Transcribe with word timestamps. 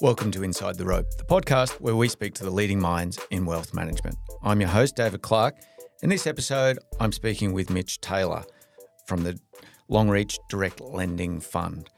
Welcome 0.00 0.30
to 0.30 0.42
Inside 0.42 0.76
the 0.76 0.86
Rope, 0.86 1.06
the 1.18 1.24
podcast 1.24 1.72
where 1.80 1.94
we 1.94 2.08
speak 2.08 2.32
to 2.34 2.44
the 2.44 2.50
leading 2.50 2.80
minds 2.80 3.18
in 3.30 3.44
wealth 3.44 3.74
management. 3.74 4.16
I'm 4.42 4.60
your 4.60 4.70
host, 4.70 4.96
David 4.96 5.20
Clark. 5.20 5.56
In 6.02 6.08
this 6.08 6.26
episode, 6.26 6.78
I'm 6.98 7.12
speaking 7.12 7.52
with 7.52 7.68
Mitch 7.68 8.00
Taylor 8.00 8.44
from 9.06 9.24
the 9.24 9.38
Longreach 9.90 10.38
Direct 10.48 10.80
Lending 10.80 11.40
Fund. 11.40 11.90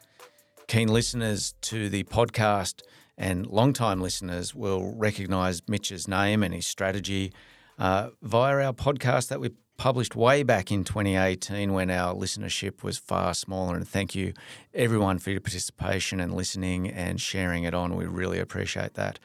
Keen 0.66 0.88
listeners 0.88 1.54
to 1.62 1.88
the 1.88 2.02
podcast 2.04 2.82
and 3.16 3.46
long-time 3.46 4.00
listeners 4.00 4.54
will 4.54 4.96
recognise 4.96 5.62
Mitch's 5.68 6.08
name 6.08 6.42
and 6.42 6.52
his 6.52 6.66
strategy 6.66 7.32
uh, 7.78 8.08
via 8.22 8.66
our 8.66 8.72
podcast 8.72 9.28
that 9.28 9.40
we 9.40 9.50
published 9.76 10.14
way 10.14 10.42
back 10.42 10.70
in 10.70 10.84
2018 10.84 11.72
when 11.72 11.90
our 11.90 12.14
listenership 12.14 12.82
was 12.82 12.98
far 12.98 13.34
smaller. 13.34 13.76
And 13.76 13.86
thank 13.86 14.14
you, 14.14 14.32
everyone, 14.74 15.18
for 15.18 15.30
your 15.30 15.40
participation 15.40 16.20
and 16.20 16.34
listening 16.34 16.88
and 16.88 17.20
sharing 17.20 17.64
it 17.64 17.74
on. 17.74 17.96
We 17.96 18.06
really 18.06 18.38
appreciate 18.38 18.94
that. 18.94 19.18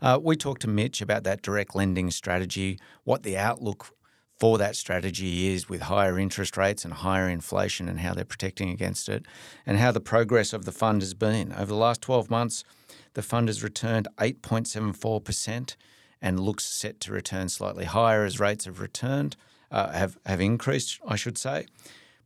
Uh, 0.00 0.18
we 0.22 0.36
talked 0.36 0.62
to 0.62 0.68
Mitch 0.68 1.02
about 1.02 1.24
that 1.24 1.42
direct 1.42 1.74
lending 1.74 2.10
strategy, 2.10 2.78
what 3.04 3.22
the 3.22 3.36
outlook 3.36 3.94
for 4.38 4.56
that 4.56 4.74
strategy 4.74 5.48
is 5.48 5.68
with 5.68 5.82
higher 5.82 6.18
interest 6.18 6.56
rates 6.56 6.84
and 6.84 6.94
higher 6.94 7.28
inflation 7.28 7.88
and 7.88 8.00
how 8.00 8.14
they're 8.14 8.24
protecting 8.24 8.70
against 8.70 9.06
it, 9.08 9.26
and 9.66 9.76
how 9.76 9.92
the 9.92 10.00
progress 10.00 10.54
of 10.54 10.64
the 10.64 10.72
fund 10.72 11.02
has 11.02 11.12
been. 11.12 11.52
Over 11.52 11.66
the 11.66 11.74
last 11.74 12.00
12 12.00 12.30
months, 12.30 12.64
the 13.12 13.22
fund 13.22 13.48
has 13.48 13.62
returned 13.62 14.08
8.74% 14.16 15.76
and 16.22 16.40
looks 16.40 16.64
set 16.64 17.00
to 17.00 17.12
return 17.12 17.50
slightly 17.50 17.84
higher 17.84 18.24
as 18.24 18.40
rates 18.40 18.64
have 18.64 18.80
returned 18.80 19.36
uh, 19.70 19.92
have, 19.92 20.18
have 20.26 20.40
increased, 20.40 21.00
I 21.06 21.16
should 21.16 21.38
say. 21.38 21.66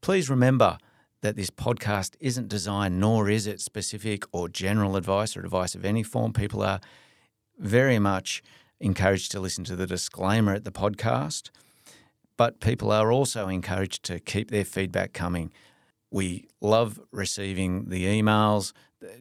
Please 0.00 0.28
remember 0.28 0.78
that 1.22 1.36
this 1.36 1.50
podcast 1.50 2.16
isn't 2.20 2.48
designed, 2.48 3.00
nor 3.00 3.30
is 3.30 3.46
it 3.46 3.60
specific 3.60 4.24
or 4.32 4.48
general 4.48 4.96
advice 4.96 5.36
or 5.36 5.40
advice 5.40 5.74
of 5.74 5.84
any 5.84 6.02
form. 6.02 6.32
People 6.32 6.62
are 6.62 6.80
very 7.58 7.98
much 7.98 8.42
encouraged 8.80 9.30
to 9.32 9.40
listen 9.40 9.64
to 9.64 9.76
the 9.76 9.86
disclaimer 9.86 10.52
at 10.52 10.64
the 10.64 10.72
podcast, 10.72 11.50
but 12.36 12.60
people 12.60 12.92
are 12.92 13.10
also 13.10 13.48
encouraged 13.48 14.02
to 14.04 14.20
keep 14.20 14.50
their 14.50 14.64
feedback 14.64 15.12
coming. 15.12 15.52
We 16.10 16.48
love 16.60 17.00
receiving 17.10 17.88
the 17.88 18.04
emails, 18.04 18.72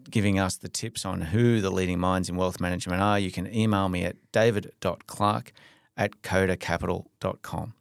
giving 0.10 0.40
us 0.40 0.58
the 0.58 0.70
tips 0.70 1.06
on 1.06 1.22
who 1.22 1.62
the 1.62 1.72
leading 1.72 2.00
minds 2.00 2.30
in 2.30 2.36
wealth 2.36 2.60
management 2.60 3.02
are. 3.02 3.18
You 3.18 3.32
can 3.32 3.54
email 3.54 3.90
me 3.90 4.04
at 4.04 4.18
david.clark 4.32 5.54
at 5.96 6.22
codacapital.com. 6.22 7.74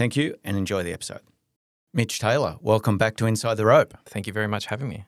Thank 0.00 0.16
you 0.16 0.38
and 0.42 0.56
enjoy 0.56 0.82
the 0.82 0.94
episode. 0.94 1.20
Mitch 1.92 2.20
Taylor, 2.20 2.56
welcome 2.62 2.96
back 2.96 3.16
to 3.16 3.26
Inside 3.26 3.56
the 3.56 3.66
Rope. 3.66 3.92
Thank 4.06 4.26
you 4.26 4.32
very 4.32 4.48
much 4.48 4.64
for 4.64 4.70
having 4.70 4.88
me. 4.88 5.04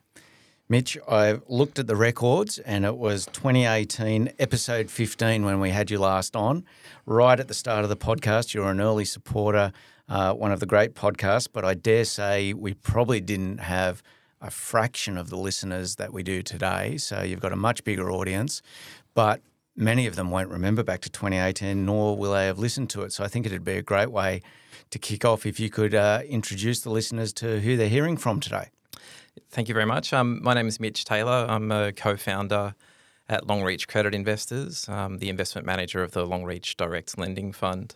Mitch, 0.69 0.99
I 1.09 1.39
looked 1.47 1.79
at 1.79 1.87
the 1.87 1.95
records 1.95 2.59
and 2.59 2.85
it 2.85 2.95
was 2.95 3.25
2018, 3.33 4.33
episode 4.37 4.91
15, 4.91 5.45
when 5.45 5.59
we 5.59 5.71
had 5.71 5.89
you 5.89 5.97
last 5.97 6.35
on. 6.35 6.63
Right 7.07 7.39
at 7.39 7.47
the 7.47 7.55
start 7.55 7.83
of 7.83 7.89
the 7.89 7.97
podcast, 7.97 8.53
you're 8.53 8.69
an 8.69 8.79
early 8.79 9.03
supporter, 9.03 9.71
uh, 10.09 10.35
one 10.35 10.51
of 10.51 10.59
the 10.59 10.67
great 10.67 10.93
podcasts, 10.93 11.47
but 11.51 11.65
I 11.65 11.73
dare 11.73 12.05
say 12.05 12.53
we 12.53 12.75
probably 12.75 13.19
didn't 13.19 13.61
have 13.61 14.03
a 14.41 14.51
fraction 14.51 15.17
of 15.17 15.31
the 15.31 15.37
listeners 15.37 15.95
that 15.95 16.13
we 16.13 16.21
do 16.21 16.43
today. 16.43 16.97
So 16.97 17.23
you've 17.23 17.41
got 17.41 17.51
a 17.51 17.55
much 17.55 17.83
bigger 17.83 18.11
audience. 18.11 18.61
But 19.15 19.41
many 19.75 20.05
of 20.05 20.15
them 20.15 20.29
won't 20.29 20.49
remember 20.49 20.83
back 20.83 21.01
to 21.01 21.09
2018, 21.09 21.83
nor 21.83 22.15
will 22.15 22.33
they 22.33 22.45
have 22.45 22.59
listened 22.59 22.91
to 22.91 23.01
it. 23.01 23.11
So 23.11 23.23
I 23.23 23.27
think 23.27 23.47
it'd 23.47 23.63
be 23.63 23.77
a 23.77 23.81
great 23.81 24.11
way 24.11 24.43
to 24.93 24.99
kick 24.99 25.25
off 25.25 25.45
if 25.47 25.59
you 25.59 25.71
could 25.71 25.95
uh, 25.95 26.21
introduce 26.29 26.81
the 26.81 26.89
listeners 26.91 27.33
to 27.33 27.59
who 27.61 27.75
they're 27.75 27.89
hearing 27.89 28.15
from 28.15 28.39
today. 28.39 28.69
Thank 29.49 29.67
you 29.67 29.73
very 29.73 29.87
much. 29.87 30.13
Um, 30.13 30.39
my 30.43 30.53
name 30.53 30.67
is 30.67 30.79
Mitch 30.79 31.03
Taylor. 31.03 31.47
I'm 31.49 31.71
a 31.71 31.91
co 31.91 32.15
founder 32.15 32.75
at 33.27 33.47
Longreach 33.47 33.87
Credit 33.87 34.13
Investors, 34.13 34.87
um, 34.87 35.17
the 35.17 35.29
investment 35.29 35.65
manager 35.65 36.03
of 36.03 36.11
the 36.11 36.27
Longreach 36.27 36.77
Direct 36.77 37.17
Lending 37.17 37.51
Fund. 37.51 37.95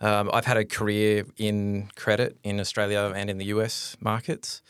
Um, 0.00 0.28
I've 0.32 0.44
had 0.44 0.56
a 0.56 0.64
career 0.64 1.24
in 1.36 1.88
credit 1.94 2.36
in 2.42 2.58
Australia 2.58 3.12
and 3.14 3.30
in 3.30 3.38
the 3.38 3.46
US 3.46 3.96
markets. 4.00 4.60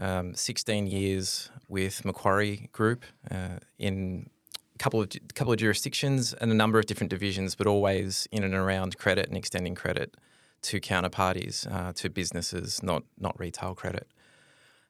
Um, 0.00 0.34
16 0.34 0.88
years 0.88 1.50
with 1.68 2.04
Macquarie 2.04 2.70
Group 2.72 3.04
uh, 3.30 3.58
in 3.78 4.30
a 4.74 4.78
couple 4.78 5.00
of 5.00 5.10
couple 5.34 5.52
of 5.52 5.60
jurisdictions 5.60 6.34
and 6.34 6.50
a 6.50 6.54
number 6.54 6.80
of 6.80 6.86
different 6.86 7.10
divisions, 7.10 7.54
but 7.54 7.68
always 7.68 8.26
in 8.32 8.42
and 8.42 8.54
around 8.54 8.98
credit 8.98 9.28
and 9.28 9.36
extending 9.36 9.76
credit 9.76 10.16
to 10.62 10.80
counterparties, 10.80 11.70
uh, 11.72 11.92
to 11.94 12.10
businesses, 12.10 12.82
not 12.82 13.04
not 13.18 13.38
retail 13.38 13.74
credit. 13.74 14.08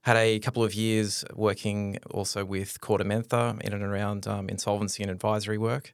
Had 0.03 0.17
a 0.17 0.39
couple 0.39 0.65
of 0.65 0.75
years 0.75 1.25
working 1.35 1.99
also 2.11 2.45
with 2.45 2.81
KordaMentha 2.81 3.61
in 3.61 3.73
and 3.73 3.83
around 3.83 4.27
um, 4.27 4.49
insolvency 4.49 5.03
and 5.03 5.11
advisory 5.11 5.59
work, 5.59 5.93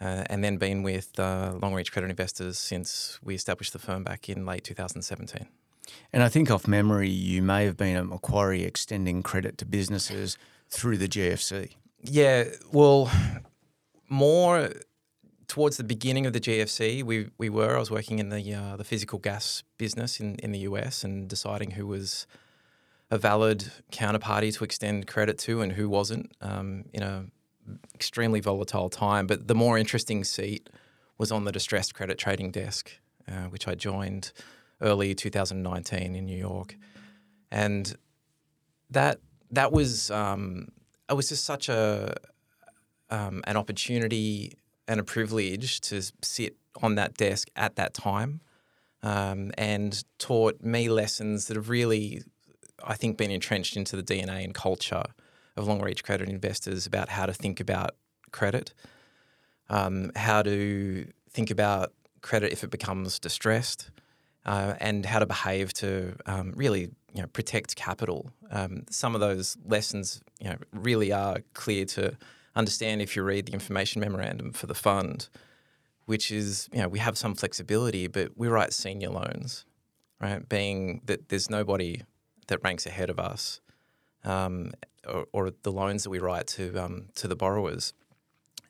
uh, 0.00 0.24
and 0.30 0.44
then 0.44 0.58
been 0.58 0.82
with 0.82 1.18
uh, 1.18 1.54
Longreach 1.60 1.90
Credit 1.90 2.10
Investors 2.10 2.58
since 2.58 3.18
we 3.22 3.34
established 3.34 3.72
the 3.72 3.78
firm 3.78 4.04
back 4.04 4.28
in 4.28 4.46
late 4.46 4.64
2017. 4.64 5.48
And 6.12 6.22
I 6.22 6.28
think 6.28 6.50
off 6.50 6.68
memory, 6.68 7.08
you 7.08 7.42
may 7.42 7.64
have 7.64 7.76
been 7.76 7.96
at 7.96 8.06
Macquarie 8.06 8.64
extending 8.64 9.22
credit 9.22 9.58
to 9.58 9.64
businesses 9.64 10.36
through 10.68 10.98
the 10.98 11.08
GFC. 11.08 11.74
Yeah, 12.02 12.44
well, 12.72 13.10
more 14.08 14.70
towards 15.48 15.78
the 15.78 15.84
beginning 15.84 16.26
of 16.26 16.32
the 16.32 16.40
GFC, 16.40 17.02
we 17.02 17.30
we 17.38 17.48
were. 17.48 17.76
I 17.76 17.78
was 17.78 17.90
working 17.90 18.18
in 18.18 18.28
the 18.28 18.54
uh, 18.54 18.76
the 18.76 18.84
physical 18.84 19.18
gas 19.18 19.64
business 19.78 20.20
in, 20.20 20.36
in 20.36 20.52
the 20.52 20.60
US 20.60 21.02
and 21.02 21.28
deciding 21.28 21.72
who 21.72 21.86
was 21.86 22.26
a 23.10 23.18
valid 23.18 23.72
counterparty 23.90 24.54
to 24.54 24.64
extend 24.64 25.06
credit 25.06 25.38
to 25.38 25.62
and 25.62 25.72
who 25.72 25.88
wasn't 25.88 26.30
um, 26.42 26.84
in 26.92 27.02
a 27.02 27.24
extremely 27.94 28.40
volatile 28.40 28.90
time. 28.90 29.26
But 29.26 29.48
the 29.48 29.54
more 29.54 29.78
interesting 29.78 30.24
seat 30.24 30.68
was 31.16 31.32
on 31.32 31.44
the 31.44 31.52
distressed 31.52 31.94
credit 31.94 32.18
trading 32.18 32.50
desk, 32.50 32.92
uh, 33.26 33.46
which 33.48 33.66
I 33.66 33.74
joined 33.74 34.32
early 34.80 35.14
2019 35.14 36.14
in 36.14 36.26
New 36.26 36.36
York, 36.36 36.76
and 37.50 37.96
that 38.90 39.20
that 39.50 39.72
was 39.72 40.10
um, 40.10 40.68
it 41.08 41.14
was 41.14 41.30
just 41.30 41.46
such 41.46 41.70
a 41.70 42.14
um, 43.10 43.42
an 43.46 43.56
opportunity 43.56 44.57
and 44.88 44.98
a 44.98 45.04
privilege 45.04 45.80
to 45.82 46.02
sit 46.22 46.56
on 46.82 46.94
that 46.96 47.14
desk 47.14 47.48
at 47.54 47.76
that 47.76 47.94
time, 47.94 48.40
um, 49.02 49.52
and 49.56 50.02
taught 50.18 50.62
me 50.62 50.88
lessons 50.88 51.46
that 51.46 51.56
have 51.56 51.68
really, 51.68 52.22
I 52.82 52.94
think, 52.94 53.16
been 53.16 53.30
entrenched 53.30 53.76
into 53.76 53.94
the 53.94 54.02
DNA 54.02 54.42
and 54.42 54.54
culture 54.54 55.04
of 55.56 55.66
Longreach 55.66 56.02
credit 56.02 56.28
investors 56.28 56.86
about 56.86 57.08
how 57.08 57.26
to 57.26 57.34
think 57.34 57.60
about 57.60 57.90
credit, 58.32 58.72
um, 59.68 60.10
how 60.16 60.42
to 60.42 61.06
think 61.30 61.50
about 61.50 61.92
credit 62.22 62.52
if 62.52 62.64
it 62.64 62.70
becomes 62.70 63.18
distressed, 63.18 63.90
uh, 64.46 64.74
and 64.80 65.04
how 65.04 65.18
to 65.18 65.26
behave 65.26 65.72
to 65.74 66.14
um, 66.26 66.52
really 66.56 66.90
you 67.12 67.22
know, 67.22 67.26
protect 67.28 67.76
capital. 67.76 68.30
Um, 68.50 68.84
some 68.90 69.14
of 69.14 69.20
those 69.20 69.56
lessons 69.64 70.20
you 70.40 70.48
know, 70.48 70.56
really 70.72 71.12
are 71.12 71.38
clear 71.54 71.84
to 71.86 72.16
understand 72.56 73.02
if 73.02 73.16
you 73.16 73.22
read 73.22 73.46
the 73.46 73.52
information 73.52 74.00
memorandum 74.00 74.52
for 74.52 74.66
the 74.66 74.74
fund, 74.74 75.28
which 76.06 76.30
is 76.30 76.68
you 76.72 76.80
know 76.80 76.88
we 76.88 76.98
have 76.98 77.18
some 77.18 77.34
flexibility, 77.34 78.06
but 78.06 78.32
we 78.36 78.48
write 78.48 78.72
senior 78.72 79.10
loans, 79.10 79.64
right? 80.20 80.48
Being 80.48 81.02
that 81.04 81.28
there's 81.28 81.50
nobody 81.50 82.02
that 82.48 82.60
ranks 82.64 82.86
ahead 82.86 83.10
of 83.10 83.18
us, 83.18 83.60
um, 84.24 84.72
or, 85.06 85.26
or, 85.32 85.50
the 85.62 85.72
loans 85.72 86.02
that 86.04 86.10
we 86.10 86.18
write 86.18 86.46
to 86.48 86.76
um, 86.76 87.08
to 87.16 87.28
the 87.28 87.36
borrowers, 87.36 87.92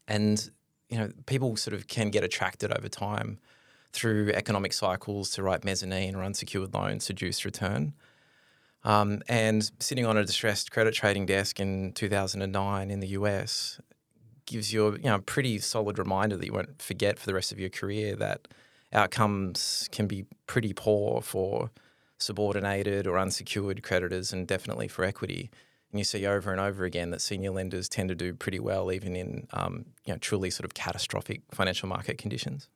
and 0.07 0.51
you 0.89 0.99
know 0.99 1.11
people 1.27 1.57
sort 1.57 1.75
of 1.75 1.87
can 1.87 2.11
get 2.11 2.25
attracted 2.25 2.73
over 2.73 2.89
time 2.89 3.39
through 3.93 4.31
economic 4.35 4.73
cycles 4.73 5.31
to 5.31 5.43
write 5.43 5.65
mezzanine 5.65 6.15
or 6.15 6.23
unsecured 6.23 6.75
loans 6.75 7.07
to 7.07 7.15
juice 7.15 7.45
return. 7.45 7.95
Um, 8.85 9.23
and 9.29 9.71
sitting 9.81 10.07
on 10.07 10.17
a 10.17 10.25
distressed 10.25 10.71
credit 10.71 10.95
trading 10.95 11.27
desk 11.27 11.61
in 11.61 11.93
2009 11.93 12.91
in 12.91 13.01
the 13.01 13.09
US 13.09 13.81
gives 14.47 14.73
you 14.73 14.87
a 14.87 14.93
you 14.93 15.05
know, 15.05 15.19
pretty 15.19 15.59
solid 15.59 15.99
reminder 15.99 16.37
that 16.37 16.47
you 16.47 16.53
won't 16.53 16.81
forget 16.81 17.19
for 17.19 17.27
the 17.27 17.35
rest 17.35 17.53
of 17.53 17.59
your 17.59 17.69
career 17.69 18.17
that 18.17 18.49
outcomes 18.93 19.89
can 19.93 20.07
be 20.07 20.25
pretty 20.47 20.73
poor 20.73 21.21
for 21.21 21.71
subordinated 22.19 23.07
or 23.07 23.19
unsecured 23.19 23.83
creditors 23.83 24.33
and 24.33 24.49
definitely 24.49 24.89
for 24.89 25.05
equity. 25.05 25.51
And 25.91 25.99
you 25.99 26.05
see 26.05 26.27
over 26.27 26.51
and 26.51 26.61
over 26.61 26.85
again 26.85 27.11
that 27.11 27.21
senior 27.21 27.51
lenders 27.51 27.89
tend 27.89 28.09
to 28.09 28.15
do 28.15 28.35
pretty 28.35 28.59
well 28.59 28.91
even 28.91 29.15
in 29.15 29.47
um, 29.53 29.87
you 30.05 30.13
know, 30.13 30.19
truly 30.19 30.51
sort 30.51 30.65
of 30.65 30.75
catastrophic 30.75 31.43
financial 31.53 31.89
market 31.89 32.19
conditions. 32.19 32.69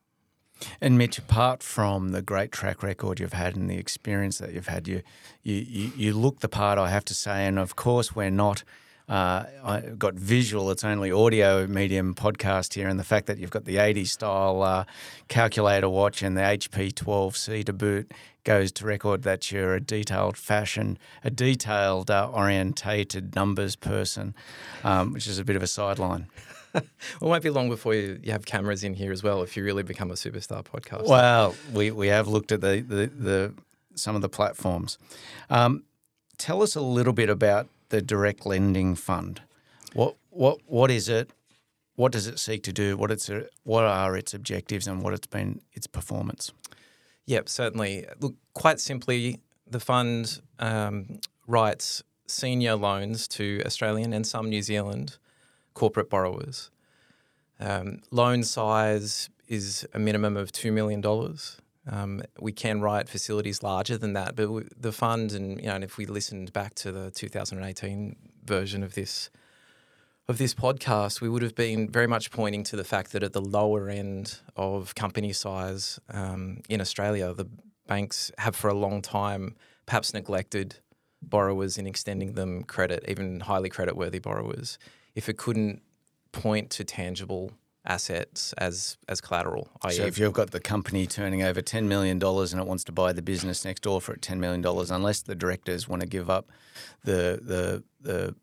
And 0.81 0.97
Mitch, 0.97 1.17
apart 1.17 1.63
from 1.63 2.09
the 2.09 2.21
great 2.21 2.51
track 2.51 2.83
record 2.83 3.19
you've 3.19 3.33
had 3.33 3.55
and 3.55 3.69
the 3.69 3.77
experience 3.77 4.37
that 4.39 4.53
you've 4.53 4.67
had, 4.67 4.87
you 4.87 5.01
you 5.43 5.55
you, 5.55 5.91
you 5.95 6.13
look 6.13 6.39
the 6.39 6.49
part, 6.49 6.79
I 6.79 6.89
have 6.89 7.05
to 7.05 7.13
say. 7.13 7.45
And 7.45 7.59
of 7.59 7.75
course, 7.75 8.15
we're 8.15 8.29
not 8.29 8.63
uh, 9.09 9.43
I 9.63 9.81
got 9.97 10.13
visual. 10.13 10.71
It's 10.71 10.83
only 10.83 11.11
audio 11.11 11.67
medium 11.67 12.15
podcast 12.15 12.73
here, 12.73 12.87
and 12.87 12.99
the 12.99 13.03
fact 13.03 13.27
that 13.27 13.37
you've 13.37 13.51
got 13.51 13.65
the 13.65 13.75
80s 13.75 14.07
style 14.07 14.61
uh, 14.61 14.85
calculator 15.27 15.89
watch 15.89 16.23
and 16.23 16.37
the 16.37 16.41
HP 16.41 16.93
12C 16.93 17.65
to 17.65 17.73
boot 17.73 18.11
goes 18.45 18.71
to 18.73 18.85
record 18.85 19.23
that 19.23 19.51
you're 19.51 19.75
a 19.75 19.81
detailed 19.81 20.37
fashion, 20.37 20.97
a 21.23 21.29
detailed 21.29 22.09
uh, 22.09 22.29
orientated 22.31 23.35
numbers 23.35 23.75
person, 23.75 24.33
um, 24.83 25.13
which 25.13 25.27
is 25.27 25.37
a 25.37 25.43
bit 25.43 25.55
of 25.55 25.63
a 25.63 25.67
sideline. 25.67 26.27
well, 26.81 26.83
it 27.21 27.25
won't 27.25 27.43
be 27.43 27.49
long 27.49 27.69
before 27.69 27.93
you, 27.93 28.19
you 28.23 28.31
have 28.31 28.45
cameras 28.45 28.83
in 28.83 28.93
here 28.93 29.11
as 29.11 29.21
well 29.23 29.43
if 29.43 29.55
you 29.55 29.63
really 29.63 29.83
become 29.83 30.11
a 30.11 30.15
superstar 30.15 30.63
podcast. 30.63 31.07
Well, 31.07 31.55
we, 31.71 31.91
we 31.91 32.07
have 32.07 32.27
looked 32.27 32.51
at 32.51 32.61
the, 32.61 32.81
the, 32.81 33.07
the 33.07 33.53
some 33.95 34.15
of 34.15 34.21
the 34.21 34.29
platforms. 34.29 34.97
Um, 35.49 35.83
tell 36.37 36.61
us 36.61 36.75
a 36.75 36.81
little 36.81 37.13
bit 37.13 37.29
about 37.29 37.67
the 37.89 38.01
direct 38.01 38.45
lending 38.45 38.95
fund. 38.95 39.41
What 39.93 40.15
what 40.29 40.59
what 40.65 40.89
is 40.89 41.09
it? 41.09 41.29
What 41.95 42.11
does 42.11 42.25
it 42.25 42.39
seek 42.39 42.63
to 42.63 42.73
do? 42.73 42.97
What 42.97 43.11
it's 43.11 43.29
what 43.63 43.83
are 43.83 44.17
its 44.17 44.33
objectives 44.33 44.87
and 44.87 45.03
what 45.03 45.13
it's 45.13 45.27
been 45.27 45.61
its 45.73 45.85
performance? 45.85 46.51
Yep, 47.25 47.47
certainly. 47.49 48.05
Look, 48.19 48.35
quite 48.53 48.79
simply, 48.79 49.39
the 49.69 49.79
fund 49.79 50.41
um, 50.59 51.19
writes 51.47 52.03
senior 52.27 52.75
loans 52.75 53.27
to 53.27 53.61
Australian 53.65 54.11
and 54.11 54.25
some 54.25 54.49
New 54.49 54.61
Zealand 54.61 55.17
corporate 55.73 56.09
borrowers. 56.09 56.69
Um, 57.59 58.01
loan 58.11 58.43
size 58.43 59.29
is 59.47 59.87
a 59.93 59.99
minimum 59.99 60.37
of 60.37 60.51
$2 60.51 60.71
million. 60.71 61.03
Um, 61.89 62.23
we 62.39 62.51
can 62.51 62.81
write 62.81 63.09
facilities 63.09 63.61
larger 63.61 63.97
than 63.97 64.13
that, 64.13 64.35
but 64.35 64.49
we, 64.49 64.63
the 64.77 64.91
fund, 64.91 65.33
and 65.33 65.59
you 65.59 65.67
know, 65.67 65.75
and 65.75 65.83
if 65.83 65.97
we 65.97 66.05
listened 66.05 66.53
back 66.53 66.75
to 66.75 66.91
the 66.91 67.11
2018 67.11 68.15
version 68.45 68.83
of 68.83 68.95
this 68.95 69.29
of 70.29 70.37
this 70.37 70.53
podcast, 70.53 71.19
we 71.19 71.27
would 71.27 71.41
have 71.41 71.53
been 71.53 71.89
very 71.89 72.07
much 72.07 72.31
pointing 72.31 72.63
to 72.63 72.77
the 72.77 72.85
fact 72.85 73.11
that 73.11 73.23
at 73.23 73.33
the 73.33 73.41
lower 73.41 73.89
end 73.89 74.39
of 74.55 74.95
company 74.95 75.33
size 75.33 75.99
um, 76.09 76.61
in 76.69 76.79
Australia, 76.79 77.33
the 77.33 77.45
banks 77.87 78.31
have 78.37 78.55
for 78.55 78.69
a 78.69 78.73
long 78.73 79.01
time 79.01 79.53
perhaps 79.85 80.13
neglected 80.13 80.77
borrowers 81.21 81.77
in 81.77 81.85
extending 81.85 82.35
them 82.35 82.63
credit, 82.63 83.03
even 83.09 83.41
highly 83.41 83.69
creditworthy 83.69 84.21
borrowers 84.21 84.77
if 85.15 85.29
it 85.29 85.37
couldn't 85.37 85.81
point 86.31 86.69
to 86.71 86.83
tangible 86.83 87.51
assets 87.85 88.53
as 88.53 88.97
as 89.09 89.19
collateral. 89.19 89.69
So 89.89 90.03
if 90.03 90.17
you've 90.17 90.33
got 90.33 90.51
the 90.51 90.59
company 90.59 91.05
turning 91.05 91.43
over 91.43 91.61
ten 91.61 91.87
million 91.87 92.17
dollars 92.19 92.53
and 92.53 92.61
it 92.61 92.67
wants 92.67 92.83
to 92.85 92.91
buy 92.91 93.13
the 93.13 93.21
business 93.21 93.65
next 93.65 93.81
door 93.81 94.01
for 94.01 94.15
ten 94.15 94.39
million 94.39 94.61
dollars, 94.61 94.89
unless 94.89 95.21
the 95.21 95.35
directors 95.35 95.87
want 95.87 96.01
to 96.01 96.07
give 96.07 96.29
up 96.29 96.49
the 97.03 97.39
the 97.41 97.83
the 98.01 98.35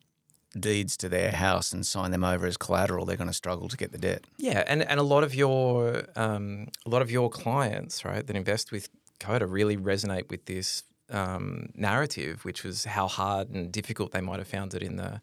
deeds 0.58 0.96
to 0.96 1.08
their 1.08 1.31
house 1.31 1.72
and 1.72 1.87
sign 1.87 2.11
them 2.11 2.25
over 2.25 2.46
as 2.46 2.56
collateral, 2.56 3.05
they're 3.06 3.17
going 3.17 3.28
to 3.28 3.34
struggle 3.34 3.69
to 3.69 3.76
get 3.76 3.93
the 3.93 3.99
debt. 3.99 4.25
Yeah, 4.37 4.64
and, 4.67 4.82
and 4.82 4.99
a 4.99 5.02
lot 5.05 5.22
of 5.22 5.34
your 5.34 6.05
um, 6.17 6.69
a 6.84 6.88
lot 6.88 7.02
of 7.02 7.11
your 7.11 7.31
clients, 7.31 8.05
right, 8.05 8.26
that 8.26 8.37
invest 8.37 8.72
with 8.72 8.88
Coda 9.20 9.46
really 9.46 9.76
resonate 9.76 10.28
with 10.28 10.46
this 10.46 10.82
um, 11.08 11.70
narrative, 11.75 12.44
which 12.44 12.64
was 12.64 12.84
how 12.84 13.06
hard 13.06 13.50
and 13.50 13.72
difficult 13.72 14.12
they 14.12 14.20
might 14.20 14.38
have 14.38 14.49
found 14.49 14.75
it 14.75 14.82
in 14.82 14.96
the 14.96 15.20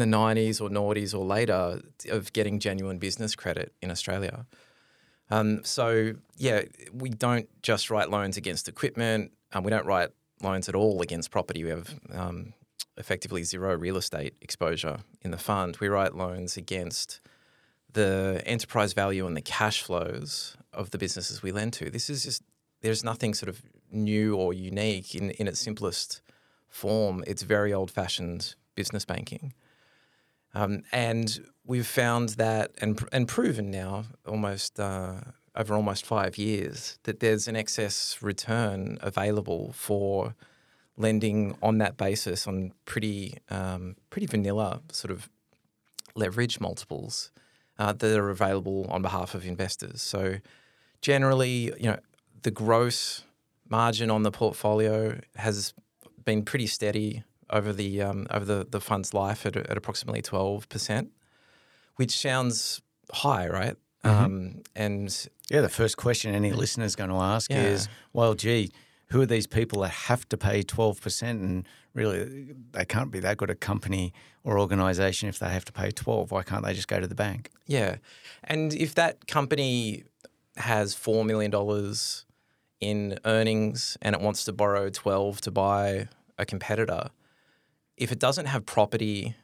in 0.00 0.10
the 0.10 0.16
90s 0.16 0.60
or 0.60 0.68
noughties 0.68 1.14
or 1.14 1.24
later 1.24 1.80
of 2.10 2.32
getting 2.32 2.58
genuine 2.60 2.98
business 2.98 3.34
credit 3.34 3.72
in 3.80 3.90
Australia. 3.90 4.46
Um, 5.30 5.64
so, 5.64 6.14
yeah, 6.36 6.62
we 6.92 7.08
don't 7.08 7.48
just 7.62 7.90
write 7.90 8.10
loans 8.10 8.36
against 8.36 8.68
equipment. 8.68 9.32
Um, 9.52 9.64
we 9.64 9.70
don't 9.70 9.86
write 9.86 10.10
loans 10.42 10.68
at 10.68 10.74
all 10.74 11.00
against 11.02 11.30
property. 11.30 11.64
We 11.64 11.70
have 11.70 11.94
um, 12.12 12.52
effectively 12.96 13.42
zero 13.42 13.74
real 13.74 13.96
estate 13.96 14.34
exposure 14.40 14.98
in 15.22 15.30
the 15.30 15.38
fund. 15.38 15.78
We 15.80 15.88
write 15.88 16.14
loans 16.14 16.56
against 16.56 17.20
the 17.92 18.42
enterprise 18.44 18.92
value 18.92 19.26
and 19.26 19.36
the 19.36 19.42
cash 19.42 19.82
flows 19.82 20.56
of 20.72 20.90
the 20.90 20.98
businesses 20.98 21.42
we 21.42 21.52
lend 21.52 21.72
to. 21.74 21.90
This 21.90 22.10
is 22.10 22.22
just, 22.22 22.42
there's 22.82 23.02
nothing 23.02 23.32
sort 23.34 23.48
of 23.48 23.62
new 23.90 24.36
or 24.36 24.52
unique 24.52 25.14
in, 25.14 25.30
in 25.30 25.48
its 25.48 25.58
simplest 25.58 26.20
form. 26.68 27.24
It's 27.26 27.42
very 27.42 27.72
old 27.72 27.90
fashioned 27.90 28.54
business 28.74 29.06
banking. 29.06 29.54
Um, 30.56 30.84
and 30.90 31.38
we've 31.66 31.86
found 31.86 32.30
that 32.30 32.70
and, 32.80 32.98
and 33.12 33.28
proven 33.28 33.70
now 33.70 34.04
almost 34.26 34.80
uh, 34.80 35.16
over 35.54 35.74
almost 35.74 36.06
five 36.06 36.38
years 36.38 36.98
that 37.02 37.20
there's 37.20 37.46
an 37.46 37.56
excess 37.56 38.22
return 38.22 38.96
available 39.02 39.72
for 39.74 40.34
lending 40.96 41.58
on 41.62 41.76
that 41.78 41.98
basis 41.98 42.46
on 42.46 42.72
pretty 42.86 43.36
um, 43.50 43.96
pretty 44.08 44.26
vanilla 44.26 44.80
sort 44.90 45.10
of 45.10 45.28
leverage 46.14 46.58
multiples 46.58 47.30
uh, 47.78 47.92
that 47.92 48.18
are 48.18 48.30
available 48.30 48.86
on 48.88 49.02
behalf 49.02 49.34
of 49.34 49.44
investors. 49.44 50.00
So 50.00 50.36
generally, 51.02 51.70
you 51.78 51.90
know, 51.90 51.98
the 52.44 52.50
gross 52.50 53.24
margin 53.68 54.10
on 54.10 54.22
the 54.22 54.30
portfolio 54.30 55.20
has 55.34 55.74
been 56.24 56.46
pretty 56.46 56.66
steady 56.66 57.24
over 57.50 57.72
the 57.72 58.02
um, 58.02 58.26
over 58.30 58.44
the, 58.44 58.66
the 58.68 58.80
fund's 58.80 59.14
life 59.14 59.46
at, 59.46 59.56
at 59.56 59.76
approximately 59.76 60.22
twelve 60.22 60.68
percent, 60.68 61.10
which 61.96 62.16
sounds 62.16 62.82
high, 63.12 63.48
right? 63.48 63.76
Mm-hmm. 64.04 64.24
Um, 64.24 64.62
and 64.74 65.28
yeah, 65.50 65.60
the 65.60 65.68
first 65.68 65.96
question 65.96 66.34
any 66.34 66.52
listener 66.52 66.84
is 66.84 66.96
going 66.96 67.10
to 67.10 67.16
ask 67.16 67.50
yeah. 67.50 67.62
is, 67.62 67.88
well, 68.12 68.34
gee, 68.34 68.70
who 69.08 69.20
are 69.20 69.26
these 69.26 69.46
people 69.46 69.82
that 69.82 69.90
have 69.90 70.28
to 70.28 70.36
pay 70.36 70.62
twelve 70.62 71.00
percent? 71.00 71.40
And 71.40 71.68
really, 71.94 72.54
they 72.72 72.84
can't 72.84 73.10
be 73.10 73.20
that 73.20 73.36
good 73.36 73.50
a 73.50 73.54
company 73.54 74.12
or 74.44 74.58
organisation 74.58 75.28
if 75.28 75.38
they 75.38 75.48
have 75.48 75.64
to 75.64 75.72
pay 75.72 75.90
twelve. 75.90 76.30
Why 76.30 76.42
can't 76.42 76.64
they 76.64 76.74
just 76.74 76.88
go 76.88 77.00
to 77.00 77.06
the 77.06 77.14
bank? 77.14 77.50
Yeah, 77.66 77.96
and 78.44 78.74
if 78.74 78.94
that 78.94 79.26
company 79.26 80.04
has 80.56 80.94
four 80.94 81.24
million 81.24 81.50
dollars 81.50 82.24
in 82.80 83.18
earnings 83.24 83.96
and 84.02 84.14
it 84.14 84.20
wants 84.20 84.44
to 84.44 84.52
borrow 84.52 84.90
twelve 84.90 85.40
to 85.42 85.50
buy 85.50 86.08
a 86.38 86.44
competitor 86.44 87.10
if 87.96 88.12
it 88.12 88.18
doesn't 88.18 88.46
have 88.46 88.66
property 88.66 89.34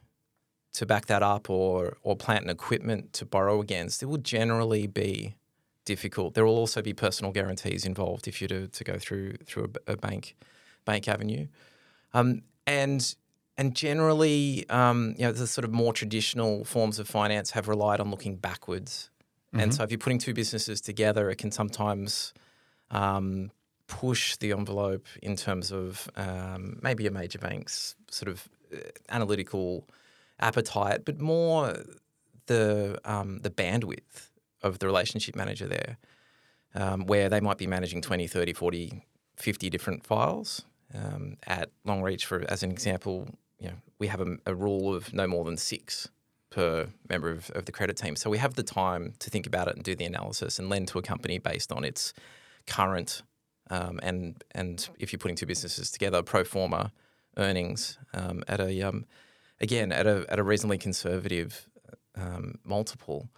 to 0.75 0.87
back 0.87 1.07
that 1.07 1.23
up 1.23 1.51
or 1.51 1.97
or 2.03 2.17
plant 2.17 2.43
and 2.43 2.51
equipment 2.51 3.13
to 3.15 3.27
borrow 3.27 3.61
against, 3.61 4.03
it 4.03 4.07
will 4.07 4.19
generally 4.19 4.87
be 4.87 5.37
difficult. 5.85 6.35
There 6.35 6.45
will 6.45 6.57
also 6.57 6.83
be 6.83 6.93
personal 6.93 7.33
guarantees 7.33 7.85
involved 7.85 8.29
if 8.29 8.41
you're 8.41 8.49
to, 8.49 8.69
to 8.69 8.85
go 8.85 8.99
through 8.99 9.35
through 9.47 9.73
a, 9.87 9.93
a 9.93 9.97
bank 9.97 10.37
bank 10.85 11.09
avenue, 11.09 11.47
um, 12.15 12.43
and 12.67 13.15
and 13.59 13.77
generally, 13.77 14.69
um, 14.71 15.15
you 15.19 15.25
know, 15.25 15.33
the 15.33 15.47
sort 15.47 15.65
of 15.65 15.73
more 15.73 15.93
traditional 15.93 16.65
forms 16.65 16.99
of 16.99 17.07
finance 17.07 17.51
have 17.51 17.69
relied 17.69 18.01
on 18.01 18.11
looking 18.11 18.37
backwards. 18.37 19.11
Mm-hmm. 19.53 19.61
And 19.61 19.75
so, 19.75 19.83
if 19.83 19.91
you're 19.91 19.99
putting 19.99 20.19
two 20.19 20.33
businesses 20.33 20.81
together, 20.81 21.29
it 21.31 21.37
can 21.37 21.51
sometimes 21.51 22.33
um, 22.91 23.51
push 23.93 24.37
the 24.37 24.53
envelope 24.53 25.07
in 25.23 25.37
terms 25.37 25.71
of 25.71 26.09
um, 26.17 26.79
maybe 26.83 27.07
a 27.07 27.11
major 27.11 27.39
bank's 27.39 27.95
sort 28.11 28.31
of 28.31 28.49
uh, 28.75 28.79
analytical 29.11 29.87
appetite, 30.41 31.05
but 31.05 31.21
more 31.21 31.77
the 32.47 32.99
um, 33.05 33.41
the 33.41 33.51
bandwidth 33.51 34.31
of 34.63 34.79
the 34.79 34.87
relationship 34.87 35.37
manager 35.37 35.69
there, 35.69 35.99
um, 36.75 37.05
where 37.07 37.29
they 37.29 37.41
might 37.41 37.59
be 37.59 37.67
managing 37.67 38.01
20, 38.01 38.27
30, 38.27 38.55
40, 38.55 39.05
50 39.37 39.71
different 39.71 40.07
files. 40.07 40.63
Um, 40.95 41.37
at 41.47 41.71
Longreach, 41.87 42.25
for 42.25 42.45
as 42.49 42.63
an 42.63 42.71
example, 42.71 43.29
you 43.59 43.69
know, 43.69 43.77
we 43.99 44.07
have 44.07 44.21
a, 44.21 44.37
a 44.47 44.55
rule 44.55 44.95
of 44.95 45.13
no 45.13 45.27
more 45.27 45.45
than 45.45 45.57
six 45.59 46.09
per 46.51 46.89
member 47.09 47.31
of, 47.31 47.51
of, 47.51 47.65
the 47.65 47.73
credit 47.73 47.97
team. 47.97 48.15
So 48.15 48.29
we 48.29 48.39
have 48.39 48.55
the 48.55 48.63
time 48.63 49.15
to 49.21 49.31
think 49.31 49.47
about 49.47 49.69
it 49.69 49.77
and 49.77 49.85
do 49.85 49.95
the 49.95 50.05
analysis 50.05 50.59
and 50.59 50.69
lend 50.69 50.89
to 50.89 50.99
a 50.99 51.03
company 51.03 51.39
based 51.39 51.73
on 51.73 51.83
its 51.83 52.13
current 52.67 53.23
um, 53.71 54.01
and 54.03 54.43
and 54.53 54.89
if 54.99 55.13
you're 55.13 55.19
putting 55.19 55.37
two 55.37 55.47
businesses 55.47 55.91
together, 55.91 56.23
pro 56.23 56.45
forma 56.45 56.93
earnings 57.37 57.99
um, 58.15 58.43
at 58.49 58.61
a 58.61 58.83
um, 58.83 59.07
again 59.61 59.93
at 59.93 60.07
a 60.07 60.27
at 60.29 60.39
a 60.39 60.43
reasonably 60.43 60.79
conservative 60.79 61.69
um, 62.17 62.59
multiple, 62.65 63.29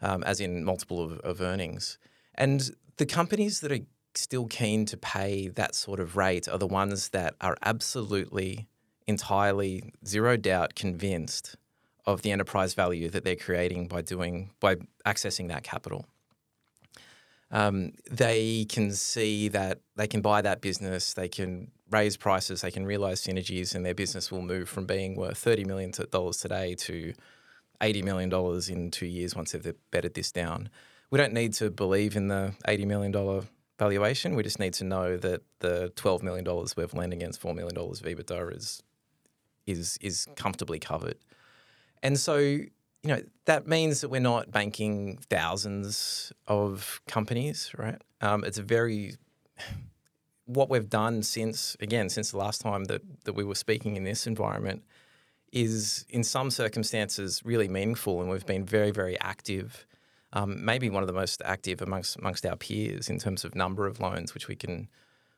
um, 0.00 0.22
as 0.24 0.40
in 0.40 0.64
multiple 0.64 1.02
of, 1.02 1.18
of 1.20 1.40
earnings, 1.40 1.98
and 2.34 2.70
the 2.96 3.06
companies 3.06 3.60
that 3.60 3.72
are 3.72 3.84
still 4.14 4.46
keen 4.46 4.86
to 4.86 4.96
pay 4.96 5.48
that 5.48 5.74
sort 5.74 6.00
of 6.00 6.16
rate 6.16 6.48
are 6.48 6.58
the 6.58 6.66
ones 6.66 7.10
that 7.10 7.34
are 7.40 7.56
absolutely 7.62 8.66
entirely 9.06 9.92
zero 10.06 10.36
doubt 10.36 10.74
convinced 10.74 11.56
of 12.06 12.22
the 12.22 12.30
enterprise 12.30 12.74
value 12.74 13.08
that 13.10 13.24
they're 13.24 13.36
creating 13.36 13.88
by 13.88 14.00
doing 14.00 14.50
by 14.60 14.76
accessing 15.04 15.48
that 15.48 15.62
capital 15.62 16.06
um, 17.50 17.92
they 18.10 18.66
can 18.68 18.92
see 18.92 19.48
that 19.48 19.80
they 19.96 20.06
can 20.06 20.20
buy 20.20 20.42
that 20.42 20.60
business, 20.60 21.14
they 21.14 21.28
can 21.28 21.70
raise 21.90 22.16
prices, 22.16 22.62
they 22.62 22.70
can 22.70 22.84
realize 22.84 23.22
synergies, 23.22 23.74
and 23.74 23.84
their 23.86 23.94
business 23.94 24.32
will 24.32 24.42
move 24.42 24.68
from 24.68 24.86
being 24.86 25.14
worth 25.14 25.38
thirty 25.38 25.64
million 25.64 25.92
dollars 26.10 26.38
today 26.38 26.74
to 26.74 27.14
eighty 27.80 28.02
million 28.02 28.28
dollars 28.28 28.68
in 28.68 28.90
two 28.90 29.06
years 29.06 29.34
once 29.34 29.52
they've 29.52 29.74
bettered 29.90 30.14
this 30.14 30.32
down. 30.32 30.68
We 31.10 31.18
don't 31.18 31.32
need 31.32 31.52
to 31.54 31.70
believe 31.70 32.16
in 32.16 32.28
the 32.28 32.54
eighty 32.66 32.84
million 32.84 33.12
dollar 33.12 33.44
valuation. 33.78 34.34
We 34.34 34.42
just 34.42 34.58
need 34.58 34.74
to 34.74 34.84
know 34.84 35.16
that 35.16 35.42
the 35.60 35.92
twelve 35.94 36.22
million 36.22 36.44
dollars 36.44 36.76
we've 36.76 36.92
lent 36.94 37.12
against 37.12 37.40
four 37.40 37.54
million 37.54 37.74
dollars 37.74 38.00
of 38.00 38.06
EBITDA 38.06 38.56
is 38.56 38.82
is 39.66 39.98
is 40.00 40.26
comfortably 40.36 40.78
covered. 40.78 41.18
And 42.02 42.18
so, 42.18 42.58
you 43.06 43.14
know, 43.14 43.22
that 43.44 43.68
means 43.68 44.00
that 44.00 44.08
we're 44.08 44.20
not 44.20 44.50
banking 44.50 45.18
thousands 45.30 46.32
of 46.48 47.00
companies, 47.06 47.70
right? 47.78 48.02
Um, 48.20 48.42
it's 48.42 48.58
a 48.58 48.64
very 48.64 49.14
what 50.46 50.68
we've 50.68 50.90
done 50.90 51.22
since 51.22 51.76
again 51.80 52.08
since 52.08 52.32
the 52.32 52.36
last 52.36 52.60
time 52.60 52.84
that 52.84 53.02
that 53.24 53.34
we 53.34 53.44
were 53.44 53.54
speaking 53.54 53.96
in 53.96 54.02
this 54.02 54.26
environment 54.26 54.82
is 55.52 56.04
in 56.08 56.24
some 56.24 56.50
circumstances 56.50 57.42
really 57.44 57.68
meaningful, 57.68 58.20
and 58.20 58.28
we've 58.28 58.44
been 58.44 58.64
very 58.64 58.90
very 58.90 59.18
active. 59.20 59.86
Um, 60.32 60.64
maybe 60.64 60.90
one 60.90 61.04
of 61.04 61.06
the 61.06 61.12
most 61.12 61.40
active 61.44 61.80
amongst 61.80 62.16
amongst 62.16 62.44
our 62.44 62.56
peers 62.56 63.08
in 63.08 63.20
terms 63.20 63.44
of 63.44 63.54
number 63.54 63.86
of 63.86 64.00
loans, 64.00 64.34
which 64.34 64.48
we 64.48 64.56
can. 64.56 64.88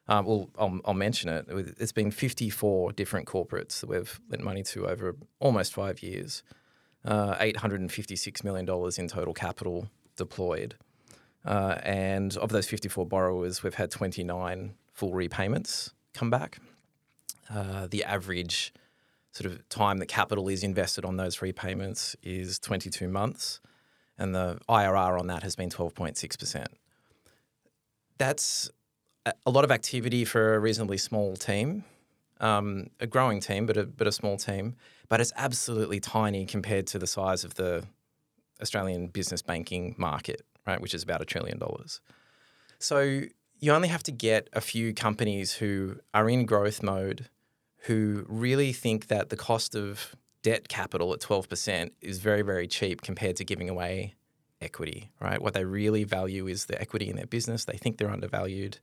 Uh, 0.08 0.22
well, 0.24 0.48
I'll, 0.58 0.80
I'll 0.86 0.94
mention 0.94 1.28
it. 1.28 1.44
It's 1.78 1.92
been 1.92 2.10
54 2.10 2.92
different 2.92 3.26
corporates 3.26 3.80
that 3.80 3.90
we've 3.90 4.18
lent 4.30 4.42
money 4.42 4.62
to 4.62 4.86
over 4.86 5.14
almost 5.38 5.74
five 5.74 6.02
years. 6.02 6.42
Uh, 7.04 7.36
$856 7.36 8.44
million 8.44 8.68
in 8.98 9.08
total 9.08 9.32
capital 9.32 9.88
deployed. 10.16 10.74
Uh, 11.44 11.78
and 11.82 12.36
of 12.36 12.50
those 12.50 12.68
54 12.68 13.06
borrowers, 13.06 13.62
we've 13.62 13.74
had 13.74 13.90
29 13.90 14.74
full 14.92 15.12
repayments 15.12 15.92
come 16.12 16.28
back. 16.28 16.58
Uh, 17.48 17.86
the 17.88 18.04
average 18.04 18.72
sort 19.32 19.50
of 19.50 19.66
time 19.68 19.98
that 19.98 20.06
capital 20.06 20.48
is 20.48 20.62
invested 20.62 21.04
on 21.04 21.16
those 21.16 21.40
repayments 21.40 22.16
is 22.22 22.58
22 22.58 23.08
months, 23.08 23.60
and 24.18 24.34
the 24.34 24.58
IRR 24.68 25.18
on 25.18 25.28
that 25.28 25.42
has 25.42 25.54
been 25.54 25.70
12.6%. 25.70 26.66
That's 28.18 28.70
a 29.46 29.50
lot 29.50 29.64
of 29.64 29.70
activity 29.70 30.24
for 30.24 30.54
a 30.54 30.58
reasonably 30.58 30.98
small 30.98 31.36
team, 31.36 31.84
um, 32.40 32.88
a 33.00 33.06
growing 33.06 33.40
team, 33.40 33.66
but 33.66 33.76
a, 33.76 33.84
but 33.84 34.06
a 34.06 34.12
small 34.12 34.36
team. 34.36 34.76
But 35.08 35.20
it's 35.20 35.32
absolutely 35.36 36.00
tiny 36.00 36.44
compared 36.46 36.86
to 36.88 36.98
the 36.98 37.06
size 37.06 37.44
of 37.44 37.54
the 37.54 37.84
Australian 38.60 39.08
business 39.08 39.42
banking 39.42 39.94
market, 39.98 40.42
right, 40.66 40.80
which 40.80 40.94
is 40.94 41.02
about 41.02 41.22
a 41.22 41.24
trillion 41.24 41.58
dollars. 41.58 42.00
So 42.78 43.22
you 43.60 43.72
only 43.72 43.88
have 43.88 44.02
to 44.04 44.12
get 44.12 44.48
a 44.52 44.60
few 44.60 44.94
companies 44.94 45.54
who 45.54 45.96
are 46.14 46.28
in 46.28 46.46
growth 46.46 46.82
mode 46.82 47.28
who 47.82 48.24
really 48.28 48.72
think 48.72 49.06
that 49.06 49.30
the 49.30 49.36
cost 49.36 49.74
of 49.74 50.14
debt 50.42 50.68
capital 50.68 51.12
at 51.12 51.20
12% 51.20 51.90
is 52.00 52.18
very, 52.18 52.42
very 52.42 52.66
cheap 52.66 53.02
compared 53.02 53.36
to 53.36 53.44
giving 53.44 53.68
away 53.68 54.14
equity, 54.60 55.10
right? 55.20 55.40
What 55.40 55.54
they 55.54 55.64
really 55.64 56.04
value 56.04 56.46
is 56.46 56.66
the 56.66 56.80
equity 56.80 57.08
in 57.08 57.16
their 57.16 57.26
business. 57.26 57.64
They 57.64 57.76
think 57.76 57.98
they're 57.98 58.10
undervalued 58.10 58.78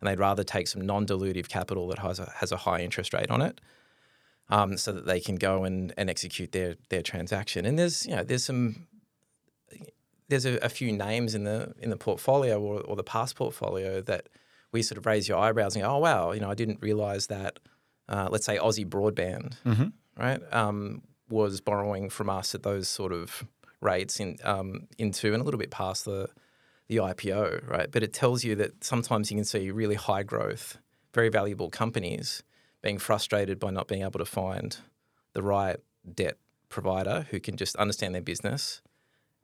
and 0.00 0.08
they'd 0.08 0.18
rather 0.18 0.44
take 0.44 0.68
some 0.68 0.82
non 0.82 1.06
dilutive 1.06 1.48
capital 1.48 1.88
that 1.88 1.98
has 1.98 2.18
a, 2.18 2.32
has 2.36 2.52
a 2.52 2.56
high 2.56 2.80
interest 2.80 3.12
rate 3.12 3.30
on 3.30 3.42
it. 3.42 3.60
Um, 4.48 4.76
so 4.76 4.92
that 4.92 5.06
they 5.06 5.18
can 5.18 5.34
go 5.34 5.64
and, 5.64 5.92
and 5.96 6.08
execute 6.08 6.52
their 6.52 6.76
their 6.88 7.02
transaction. 7.02 7.66
And 7.66 7.76
there's 7.76 8.06
you 8.06 8.14
know 8.14 8.22
there's 8.22 8.44
some 8.44 8.86
there's 10.28 10.44
a, 10.44 10.56
a, 10.58 10.68
few 10.68 10.92
names 10.92 11.34
in 11.34 11.44
the 11.44 11.74
in 11.80 11.90
the 11.90 11.96
portfolio 11.96 12.60
or, 12.60 12.80
or, 12.80 12.96
the 12.96 13.02
past 13.02 13.36
portfolio 13.36 14.00
that 14.02 14.28
we 14.72 14.82
sort 14.82 14.98
of 14.98 15.06
raise 15.06 15.28
your 15.28 15.38
eyebrows 15.38 15.74
and 15.74 15.84
go, 15.84 15.90
oh 15.90 15.98
wow, 15.98 16.32
you 16.32 16.40
know, 16.40 16.50
I 16.50 16.54
didn't 16.54 16.80
realize 16.80 17.26
that. 17.28 17.58
Uh, 18.08 18.28
let's 18.30 18.46
say 18.46 18.56
Aussie 18.56 18.88
Broadband, 18.88 19.54
mm-hmm. 19.64 19.86
right, 20.16 20.40
um, 20.52 21.02
was 21.28 21.60
borrowing 21.60 22.08
from 22.08 22.30
us 22.30 22.54
at 22.54 22.62
those 22.62 22.86
sort 22.86 23.12
of 23.12 23.44
rates 23.80 24.20
in 24.20 24.36
um, 24.44 24.86
into 24.96 25.32
and 25.32 25.42
a 25.42 25.44
little 25.44 25.58
bit 25.58 25.70
past 25.70 26.04
the 26.04 26.28
the 26.88 26.96
IPO, 26.96 27.68
right? 27.68 27.90
But 27.90 28.02
it 28.02 28.12
tells 28.12 28.44
you 28.44 28.54
that 28.56 28.84
sometimes 28.84 29.30
you 29.30 29.36
can 29.36 29.44
see 29.44 29.70
really 29.70 29.96
high 29.96 30.22
growth, 30.22 30.78
very 31.12 31.28
valuable 31.28 31.70
companies 31.70 32.42
being 32.82 32.98
frustrated 32.98 33.58
by 33.58 33.70
not 33.70 33.88
being 33.88 34.02
able 34.02 34.18
to 34.18 34.24
find 34.24 34.78
the 35.32 35.42
right 35.42 35.76
debt 36.14 36.36
provider 36.68 37.26
who 37.30 37.40
can 37.40 37.56
just 37.56 37.76
understand 37.76 38.14
their 38.14 38.22
business 38.22 38.80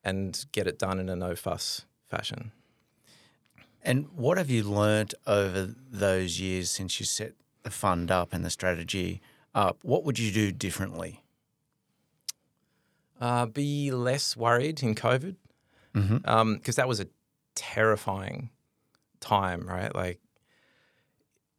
and 0.05 0.45
get 0.53 0.67
it 0.67 0.79
done 0.79 0.99
in 0.99 1.09
a 1.09 1.17
no 1.17 1.35
fuss 1.35 1.85
fashion. 2.09 2.53
And 3.83 4.07
what 4.15 4.39
have 4.39 4.49
you 4.49 4.63
learnt 4.63 5.15
over 5.27 5.75
those 5.91 6.39
years 6.39 6.71
since 6.71 7.01
you 7.01 7.07
set 7.07 7.33
the 7.65 7.71
fund 7.71 8.11
up 8.11 8.33
and 8.33 8.45
the 8.45 8.51
strategy 8.51 9.21
up? 9.55 9.79
What 9.83 10.05
would 10.05 10.19
you 10.19 10.31
do 10.31 10.53
differently? 10.53 11.23
Uh, 13.21 13.47
be 13.47 13.91
less 13.91 14.37
worried 14.37 14.83
in 14.83 14.95
COVID 14.95 15.37
because 15.93 16.09
mm-hmm. 16.09 16.29
um, 16.29 16.61
that 16.65 16.89
was 16.89 17.01
a 17.01 17.07
terrifying 17.55 18.51
time, 19.21 19.67
right? 19.67 19.95
Like 19.95 20.21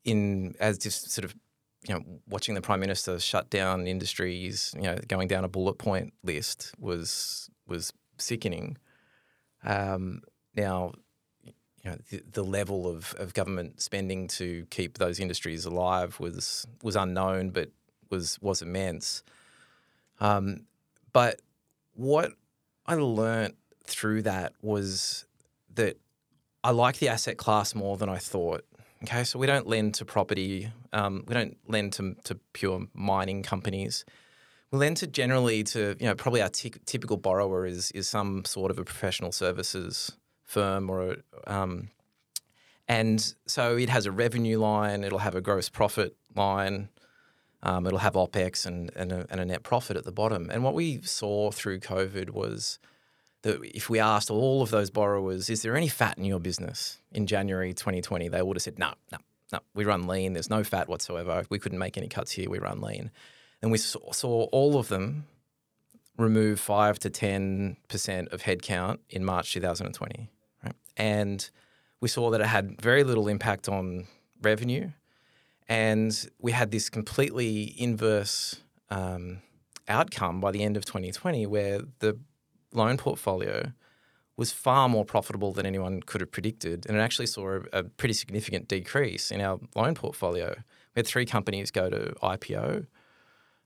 in 0.03 0.55
as 0.59 0.77
just 0.77 1.11
sort 1.11 1.25
of 1.25 1.35
you 1.87 1.93
know 1.93 2.03
watching 2.27 2.55
the 2.55 2.61
prime 2.61 2.79
minister 2.79 3.19
shut 3.19 3.49
down 3.49 3.87
industries, 3.87 4.73
you 4.75 4.83
know, 4.83 4.97
going 5.07 5.27
down 5.27 5.43
a 5.43 5.49
bullet 5.49 5.77
point 5.77 6.13
list 6.23 6.73
was 6.79 7.49
was 7.67 7.93
sickening. 8.17 8.77
Um, 9.63 10.21
now, 10.55 10.93
you 11.45 11.53
know, 11.85 11.97
the, 12.09 12.21
the, 12.31 12.43
level 12.43 12.85
of, 12.85 13.15
of 13.17 13.33
government 13.33 13.81
spending 13.81 14.27
to 14.27 14.65
keep 14.69 14.97
those 14.97 15.19
industries 15.21 15.63
alive 15.65 16.19
was 16.19 16.67
was 16.81 16.95
unknown, 16.95 17.51
but 17.51 17.71
was 18.09 18.37
was 18.41 18.61
immense. 18.61 19.23
Um, 20.19 20.65
but 21.11 21.41
what 21.93 22.31
I 22.85 22.95
learnt 22.95 23.55
through 23.85 24.23
that 24.23 24.53
was 24.61 25.25
that 25.75 25.97
I 26.63 26.71
like 26.71 26.99
the 26.99 27.09
asset 27.09 27.37
class 27.37 27.75
more 27.75 27.97
than 27.97 28.09
I 28.09 28.17
thought. 28.17 28.63
Okay, 29.03 29.25
so 29.25 29.37
we 29.37 29.47
don't 29.47 29.67
lend 29.67 29.95
to 29.95 30.05
property, 30.05 30.71
um, 30.93 31.25
we 31.27 31.33
don't 31.33 31.57
lend 31.67 31.91
to, 31.93 32.15
to 32.23 32.35
pure 32.53 32.87
mining 32.93 33.43
companies. 33.43 34.05
We 34.71 34.79
lend 34.79 34.97
to 34.97 35.07
generally 35.07 35.63
to 35.65 35.95
you 35.99 36.07
know 36.07 36.15
probably 36.15 36.41
our 36.41 36.49
t- 36.49 36.73
typical 36.85 37.17
borrower 37.17 37.65
is 37.65 37.91
is 37.91 38.07
some 38.07 38.45
sort 38.45 38.71
of 38.71 38.79
a 38.79 38.85
professional 38.85 39.31
services 39.31 40.13
firm 40.43 40.89
or 40.89 41.17
um, 41.47 41.89
and 42.87 43.33
so 43.45 43.75
it 43.75 43.89
has 43.89 44.05
a 44.05 44.11
revenue 44.11 44.57
line, 44.59 45.03
it'll 45.03 45.19
have 45.19 45.35
a 45.35 45.41
gross 45.41 45.69
profit 45.69 46.15
line, 46.35 46.89
um, 47.61 47.85
it'll 47.85 47.99
have 47.99 48.13
opex 48.13 48.65
and 48.65 48.89
and 48.95 49.11
a, 49.11 49.27
and 49.29 49.41
a 49.41 49.45
net 49.45 49.63
profit 49.63 49.97
at 49.97 50.05
the 50.05 50.11
bottom. 50.13 50.49
And 50.49 50.63
what 50.63 50.73
we 50.73 51.01
saw 51.01 51.51
through 51.51 51.81
COVID 51.81 52.29
was 52.29 52.79
that 53.43 53.61
if 53.63 53.89
we 53.89 53.99
asked 53.99 54.31
all 54.31 54.61
of 54.61 54.71
those 54.71 54.89
borrowers, 54.89 55.49
is 55.49 55.61
there 55.61 55.75
any 55.75 55.87
fat 55.87 56.17
in 56.17 56.25
your 56.25 56.39
business 56.39 56.97
in 57.11 57.27
January 57.27 57.73
2020, 57.73 58.29
they 58.29 58.41
would 58.41 58.57
have 58.57 58.63
said, 58.63 58.79
no, 58.79 58.93
no, 59.11 59.19
no, 59.51 59.59
we 59.75 59.85
run 59.85 60.07
lean. 60.07 60.33
There's 60.33 60.49
no 60.49 60.63
fat 60.63 60.89
whatsoever. 60.89 61.45
We 61.49 61.59
couldn't 61.59 61.79
make 61.79 61.97
any 61.97 62.07
cuts 62.07 62.31
here. 62.31 62.49
We 62.49 62.59
run 62.59 62.81
lean. 62.81 63.11
And 63.61 63.71
we 63.71 63.77
saw, 63.77 64.11
saw 64.11 64.43
all 64.45 64.77
of 64.77 64.87
them 64.87 65.25
remove 66.17 66.59
five 66.59 66.99
to 66.99 67.09
10% 67.09 67.77
of 68.33 68.43
headcount 68.43 68.99
in 69.09 69.25
March 69.25 69.53
2020. 69.53 70.29
Right? 70.63 70.73
And 70.97 71.49
we 71.99 72.07
saw 72.07 72.29
that 72.31 72.41
it 72.41 72.47
had 72.47 72.81
very 72.81 73.03
little 73.03 73.27
impact 73.27 73.67
on 73.67 74.07
revenue. 74.41 74.91
And 75.67 76.29
we 76.39 76.51
had 76.51 76.71
this 76.71 76.89
completely 76.89 77.75
inverse 77.77 78.61
um, 78.89 79.41
outcome 79.87 80.39
by 80.39 80.51
the 80.51 80.63
end 80.63 80.77
of 80.77 80.85
2020 80.85 81.45
where 81.45 81.81
the 81.99 82.17
loan 82.75 82.97
portfolio 82.97 83.71
was 84.35 84.51
far 84.51 84.89
more 84.89 85.05
profitable 85.05 85.51
than 85.53 85.65
anyone 85.65 86.01
could 86.01 86.21
have 86.21 86.31
predicted. 86.31 86.85
And 86.87 86.97
it 86.97 86.99
actually 86.99 87.27
saw 87.27 87.59
a, 87.59 87.79
a 87.79 87.83
pretty 87.83 88.13
significant 88.13 88.67
decrease 88.67 89.31
in 89.31 89.41
our 89.41 89.59
loan 89.75 89.93
portfolio. 89.93 90.55
We 90.95 90.99
had 90.99 91.07
three 91.07 91.25
companies 91.25 91.71
go 91.71 91.89
to 91.89 92.13
IPO. 92.23 92.87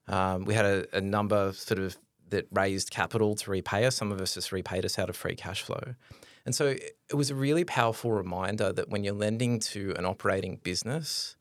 Um, 0.07 0.45
we 0.45 0.53
had 0.53 0.65
a, 0.65 0.97
a, 0.97 1.01
number 1.01 1.51
sort 1.53 1.79
of 1.79 1.97
that 2.29 2.47
raised 2.51 2.91
capital 2.91 3.35
to 3.35 3.51
repay 3.51 3.85
us. 3.85 3.95
Some 3.95 4.11
of 4.11 4.21
us 4.21 4.33
just 4.33 4.51
repaid 4.51 4.85
us 4.85 4.97
out 4.99 5.09
of 5.09 5.15
free 5.15 5.35
cash 5.35 5.61
flow. 5.61 5.95
And 6.45 6.55
so 6.55 6.67
it 6.67 7.13
was 7.13 7.29
a 7.29 7.35
really 7.35 7.65
powerful 7.65 8.11
reminder 8.11 8.71
that 8.71 8.89
when 8.89 9.03
you're 9.03 9.13
lending 9.13 9.59
to 9.59 9.93
an 9.97 10.05
operating 10.05 10.57
business, 10.63 11.35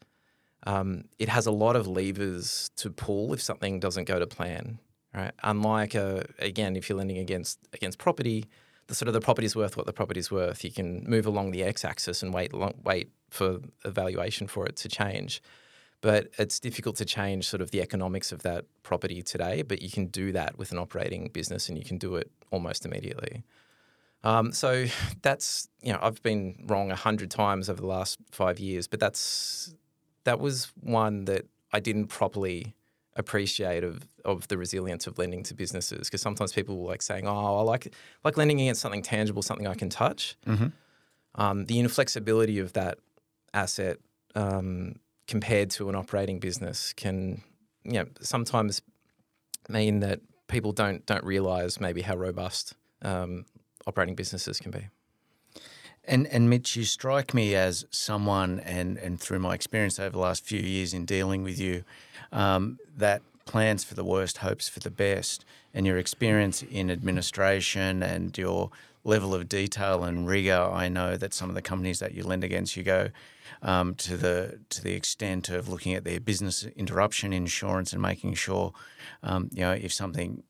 um, 0.66 1.04
it 1.18 1.28
has 1.28 1.46
a 1.46 1.52
lot 1.52 1.76
of 1.76 1.86
levers 1.86 2.70
to 2.76 2.90
pull 2.90 3.32
if 3.32 3.40
something 3.40 3.78
doesn't 3.78 4.04
go 4.04 4.18
to 4.18 4.26
plan. 4.26 4.80
Right? 5.16 5.32
Unlike 5.42 5.94
a, 5.94 6.26
again, 6.38 6.76
if 6.76 6.88
you're 6.88 6.98
lending 6.98 7.16
against 7.16 7.58
against 7.72 7.98
property, 7.98 8.44
the 8.86 8.94
sort 8.94 9.08
of 9.08 9.14
the 9.14 9.20
property's 9.20 9.56
worth 9.56 9.76
what 9.76 9.86
the 9.86 9.92
property's 9.92 10.30
worth. 10.30 10.62
You 10.62 10.70
can 10.70 11.04
move 11.08 11.26
along 11.26 11.50
the 11.50 11.64
x-axis 11.64 12.22
and 12.22 12.32
wait 12.32 12.52
long, 12.52 12.74
wait 12.84 13.10
for 13.30 13.58
a 13.84 13.90
valuation 13.90 14.46
for 14.46 14.66
it 14.66 14.76
to 14.76 14.88
change. 14.88 15.42
But 16.02 16.28
it's 16.38 16.60
difficult 16.60 16.96
to 16.96 17.04
change 17.04 17.48
sort 17.48 17.62
of 17.62 17.70
the 17.70 17.80
economics 17.80 18.30
of 18.30 18.42
that 18.42 18.66
property 18.82 19.22
today, 19.22 19.62
but 19.62 19.82
you 19.82 19.90
can 19.90 20.06
do 20.06 20.30
that 20.32 20.58
with 20.58 20.70
an 20.70 20.78
operating 20.78 21.30
business 21.32 21.68
and 21.68 21.78
you 21.78 21.84
can 21.84 21.98
do 21.98 22.16
it 22.16 22.30
almost 22.50 22.84
immediately. 22.84 23.42
Um, 24.22 24.52
so 24.52 24.86
that's, 25.22 25.68
you 25.82 25.92
know, 25.92 25.98
I've 26.02 26.22
been 26.22 26.64
wrong 26.68 26.90
a 26.90 26.96
hundred 26.96 27.30
times 27.30 27.68
over 27.70 27.80
the 27.80 27.86
last 27.86 28.18
five 28.30 28.60
years, 28.60 28.86
but 28.86 29.00
that's, 29.00 29.74
that 30.24 30.38
was 30.38 30.70
one 30.80 31.24
that 31.24 31.46
I 31.72 31.80
didn't 31.80 32.08
properly 32.08 32.75
appreciate 33.16 33.82
of, 33.82 34.06
of 34.24 34.46
the 34.48 34.58
resilience 34.58 35.06
of 35.06 35.18
lending 35.18 35.42
to 35.44 35.54
businesses 35.54 36.08
because 36.08 36.20
sometimes 36.20 36.52
people 36.52 36.76
will 36.76 36.86
like 36.86 37.02
saying, 37.02 37.26
"Oh, 37.26 37.58
I 37.58 37.62
like 37.62 37.92
like 38.24 38.36
lending 38.36 38.60
against 38.60 38.80
something 38.80 39.02
tangible, 39.02 39.42
something 39.42 39.66
I 39.66 39.74
can 39.74 39.88
touch." 39.88 40.36
Mm-hmm. 40.46 40.66
Um, 41.34 41.66
the 41.66 41.78
inflexibility 41.78 42.58
of 42.58 42.72
that 42.74 42.98
asset 43.52 43.98
um, 44.34 44.96
compared 45.26 45.70
to 45.70 45.88
an 45.88 45.94
operating 45.94 46.38
business 46.38 46.92
can 46.92 47.42
you 47.84 47.94
know 47.94 48.06
sometimes 48.20 48.82
mean 49.68 50.00
that 50.00 50.20
people 50.48 50.72
don't 50.72 51.04
don't 51.06 51.24
realize 51.24 51.80
maybe 51.80 52.02
how 52.02 52.16
robust 52.16 52.74
um, 53.02 53.46
operating 53.86 54.14
businesses 54.14 54.58
can 54.58 54.70
be. 54.70 54.88
And 56.08 56.26
and 56.28 56.48
Mitch, 56.48 56.76
you 56.76 56.84
strike 56.84 57.34
me 57.34 57.54
as 57.54 57.84
someone, 57.90 58.60
and 58.60 58.96
and 58.98 59.20
through 59.20 59.40
my 59.40 59.54
experience 59.54 59.98
over 59.98 60.10
the 60.10 60.18
last 60.18 60.44
few 60.44 60.60
years 60.60 60.94
in 60.94 61.04
dealing 61.04 61.42
with 61.42 61.58
you, 61.58 61.84
um, 62.32 62.78
that 62.96 63.22
plans 63.44 63.84
for 63.84 63.94
the 63.94 64.04
worst, 64.04 64.38
hopes 64.38 64.68
for 64.68 64.80
the 64.80 64.90
best, 64.90 65.44
and 65.72 65.86
your 65.86 65.98
experience 65.98 66.62
in 66.62 66.90
administration 66.90 68.02
and 68.02 68.36
your 68.36 68.70
level 69.04 69.34
of 69.34 69.48
detail 69.48 70.02
and 70.04 70.26
rigor. 70.26 70.68
I 70.72 70.88
know 70.88 71.16
that 71.16 71.32
some 71.32 71.48
of 71.48 71.54
the 71.54 71.62
companies 71.62 72.00
that 72.00 72.12
you 72.12 72.24
lend 72.24 72.42
against, 72.42 72.76
you 72.76 72.82
go 72.82 73.10
um, 73.62 73.94
to 73.96 74.16
the 74.16 74.58
to 74.70 74.82
the 74.82 74.94
extent 74.94 75.48
of 75.48 75.68
looking 75.68 75.94
at 75.94 76.04
their 76.04 76.20
business 76.20 76.64
interruption 76.76 77.32
insurance 77.32 77.92
and 77.92 78.02
making 78.02 78.34
sure, 78.34 78.72
um, 79.22 79.48
you 79.52 79.60
know, 79.60 79.72
if 79.72 79.92
something 79.92 80.42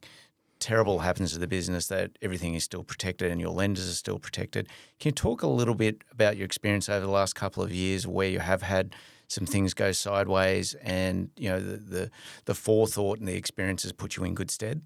terrible 0.59 1.01
happens 1.01 1.33
to 1.33 1.39
the 1.39 1.47
business, 1.47 1.87
that 1.89 2.13
everything 2.23 2.55
is 2.55 2.65
still 2.65 2.83
protected 2.83 3.31
and 3.31 3.41
your 3.41 3.51
lenders 3.51 3.89
are 3.89 3.95
still 3.95 4.19
protected. 4.19 4.69
Can 4.99 5.11
you 5.11 5.13
talk 5.13 5.43
a 5.43 5.47
little 5.47 5.75
bit 5.75 6.03
about 6.11 6.37
your 6.37 6.45
experience 6.45 6.89
over 6.89 7.05
the 7.05 7.13
last 7.13 7.35
couple 7.35 7.63
of 7.63 7.73
years 7.73 8.07
where 8.07 8.29
you 8.29 8.41
have 8.41 8.63
had 8.63 8.95
some 9.29 9.47
things 9.47 9.75
go 9.75 9.91
sideways 9.91 10.75
and 10.75 11.31
you 11.37 11.49
know 11.49 11.59
the 11.59 11.77
the, 11.77 12.11
the 12.45 12.55
forethought 12.55 13.19
and 13.19 13.27
the 13.27 13.35
experiences 13.35 13.93
put 13.93 14.17
you 14.17 14.25
in 14.25 14.35
good 14.35 14.51
stead? 14.51 14.83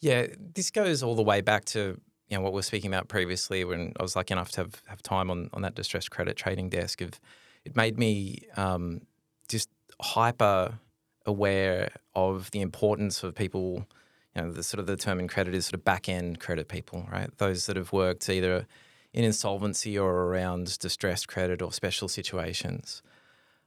Yeah, 0.00 0.26
this 0.54 0.70
goes 0.70 1.02
all 1.02 1.14
the 1.14 1.22
way 1.22 1.40
back 1.40 1.64
to 1.66 2.00
you 2.28 2.36
know 2.36 2.42
what 2.42 2.52
we're 2.52 2.62
speaking 2.62 2.92
about 2.92 3.08
previously 3.08 3.64
when 3.64 3.92
I 3.98 4.02
was 4.02 4.16
lucky 4.16 4.32
enough 4.32 4.50
to 4.52 4.62
have, 4.62 4.82
have 4.86 5.02
time 5.02 5.30
on, 5.30 5.50
on 5.52 5.62
that 5.62 5.74
distressed 5.74 6.10
credit 6.10 6.36
trading 6.36 6.68
desk. 6.68 7.00
Of 7.00 7.20
it 7.64 7.76
made 7.76 7.98
me 7.98 8.42
um, 8.56 9.02
just 9.48 9.68
hyper 10.00 10.78
aware 11.26 11.90
of 12.14 12.50
the 12.52 12.60
importance 12.60 13.22
of 13.22 13.34
people 13.34 13.86
you 14.34 14.42
know, 14.42 14.52
the 14.52 14.62
sort 14.62 14.80
of 14.80 14.86
the 14.86 14.96
term 14.96 15.20
in 15.20 15.28
credit 15.28 15.54
is 15.54 15.66
sort 15.66 15.74
of 15.74 15.84
back 15.84 16.08
end 16.08 16.40
credit 16.40 16.68
people, 16.68 17.06
right? 17.10 17.30
Those 17.38 17.66
that 17.66 17.76
have 17.76 17.92
worked 17.92 18.28
either 18.28 18.66
in 19.12 19.24
insolvency 19.24 19.98
or 19.98 20.24
around 20.24 20.78
distressed 20.78 21.28
credit 21.28 21.62
or 21.62 21.72
special 21.72 22.08
situations. 22.08 23.02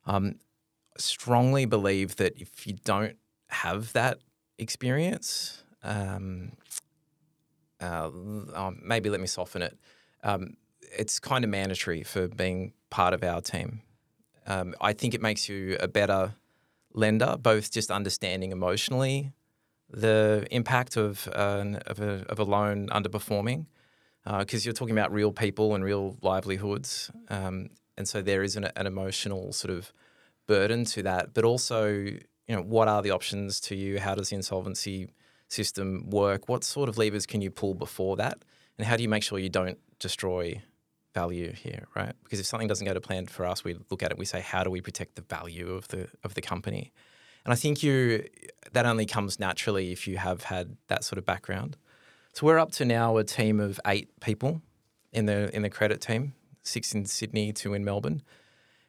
Um, 0.06 0.36
strongly 0.98 1.66
believe 1.66 2.18
that 2.18 2.40
if 2.40 2.68
you 2.68 2.76
don't 2.84 3.18
have 3.50 3.94
that 3.94 4.20
experience, 4.58 5.64
um, 5.84 6.54
uh, 7.82 8.10
um, 8.54 8.80
maybe 8.84 9.10
let 9.10 9.20
me 9.20 9.28
soften 9.28 9.62
it. 9.62 9.78
Um, 10.24 10.58
it's 10.82 11.20
kind 11.20 11.44
of 11.44 11.50
mandatory 11.50 12.04
for 12.04 12.28
being 12.28 12.74
part 12.90 13.14
of 13.14 13.24
our 13.24 13.42
team. 13.42 13.82
Um, 14.46 14.76
I 14.82 14.94
think 14.94 15.14
it 15.14 15.22
makes 15.22 15.50
you 15.50 15.78
a 15.80 15.88
better 15.88 16.34
lender, 16.94 17.38
both 17.42 17.72
just 17.72 17.90
understanding 17.90 18.52
emotionally 18.52 19.32
the 19.92 20.48
impact 20.52 20.98
of, 20.98 21.28
uh, 21.34 21.66
of, 21.88 22.00
a, 22.00 22.26
of 22.30 22.40
a 22.40 22.44
loan 22.44 22.88
underperforming 22.90 23.66
because 24.24 24.64
uh, 24.64 24.66
you're 24.66 24.74
talking 24.74 24.98
about 24.98 25.12
real 25.12 25.32
people 25.32 25.74
and 25.74 25.84
real 25.84 26.18
livelihoods. 26.22 27.12
Um, 27.30 27.70
and 27.98 28.08
so 28.08 28.22
there 28.22 28.44
is 28.44 28.56
an, 28.56 28.70
an, 28.76 28.88
emotional 28.88 29.52
sort 29.52 29.74
of 29.74 29.92
burden 30.48 30.86
to 30.86 31.04
that. 31.04 31.34
But 31.34 31.44
also, 31.44 31.90
you 31.90 32.22
know, 32.48 32.62
what 32.62 32.88
are 32.88 33.02
the 33.02 33.12
options 33.12 33.60
to 33.62 33.76
you? 33.76 34.00
How 34.00 34.16
does 34.16 34.30
the 34.30 34.36
insolvency 34.36 35.10
system 35.48 36.10
work? 36.10 36.48
What 36.48 36.64
sort 36.64 36.88
of 36.88 36.98
levers 36.98 37.26
can 37.26 37.42
you 37.42 37.52
pull 37.52 37.74
before 37.74 38.16
that? 38.18 38.44
And 38.78 38.88
how 38.88 38.96
do 38.96 39.04
you 39.04 39.10
make 39.10 39.24
sure 39.24 39.40
you 39.40 39.50
don't 39.50 39.78
destroy 40.00 40.62
value 41.14 41.52
here, 41.52 41.88
right? 41.96 42.14
Because 42.24 42.40
if 42.40 42.46
something 42.46 42.68
doesn't 42.68 42.86
go 42.86 42.94
to 42.94 43.02
plan 43.02 43.28
for 43.28 43.46
us, 43.46 43.64
we 43.64 43.76
look 43.90 44.02
at 44.04 44.12
it, 44.12 44.18
we 44.18 44.26
say, 44.26 44.40
how 44.40 44.64
do 44.64 44.70
we 44.70 44.82
protect 44.82 45.16
the 45.16 45.22
value 45.22 45.72
of 45.72 45.88
the 45.90 46.08
of 46.24 46.36
the 46.36 46.42
company? 46.42 46.92
And 47.46 47.54
I 47.54 47.56
think 47.56 47.84
you 47.84 48.26
that 48.74 48.86
only 48.86 49.06
comes 49.06 49.40
naturally 49.40 49.92
if 49.92 50.08
you 50.08 50.18
have 50.18 50.44
had 50.44 50.78
that 50.88 51.04
sort 51.04 51.18
of 51.18 51.26
background. 51.26 51.78
So 52.34 52.46
we're 52.46 52.60
up 52.60 52.72
to 52.74 52.86
now 52.86 53.18
a 53.18 53.24
team 53.24 53.60
of 53.60 53.80
eight 53.86 54.10
people 54.22 54.62
in 55.12 55.26
the 55.26 55.54
in 55.56 55.62
the 55.62 55.70
credit 55.70 56.02
team, 56.02 56.34
six 56.64 56.94
in 56.94 57.06
Sydney, 57.06 57.52
two 57.52 57.74
in 57.74 57.84
Melbourne, 57.84 58.22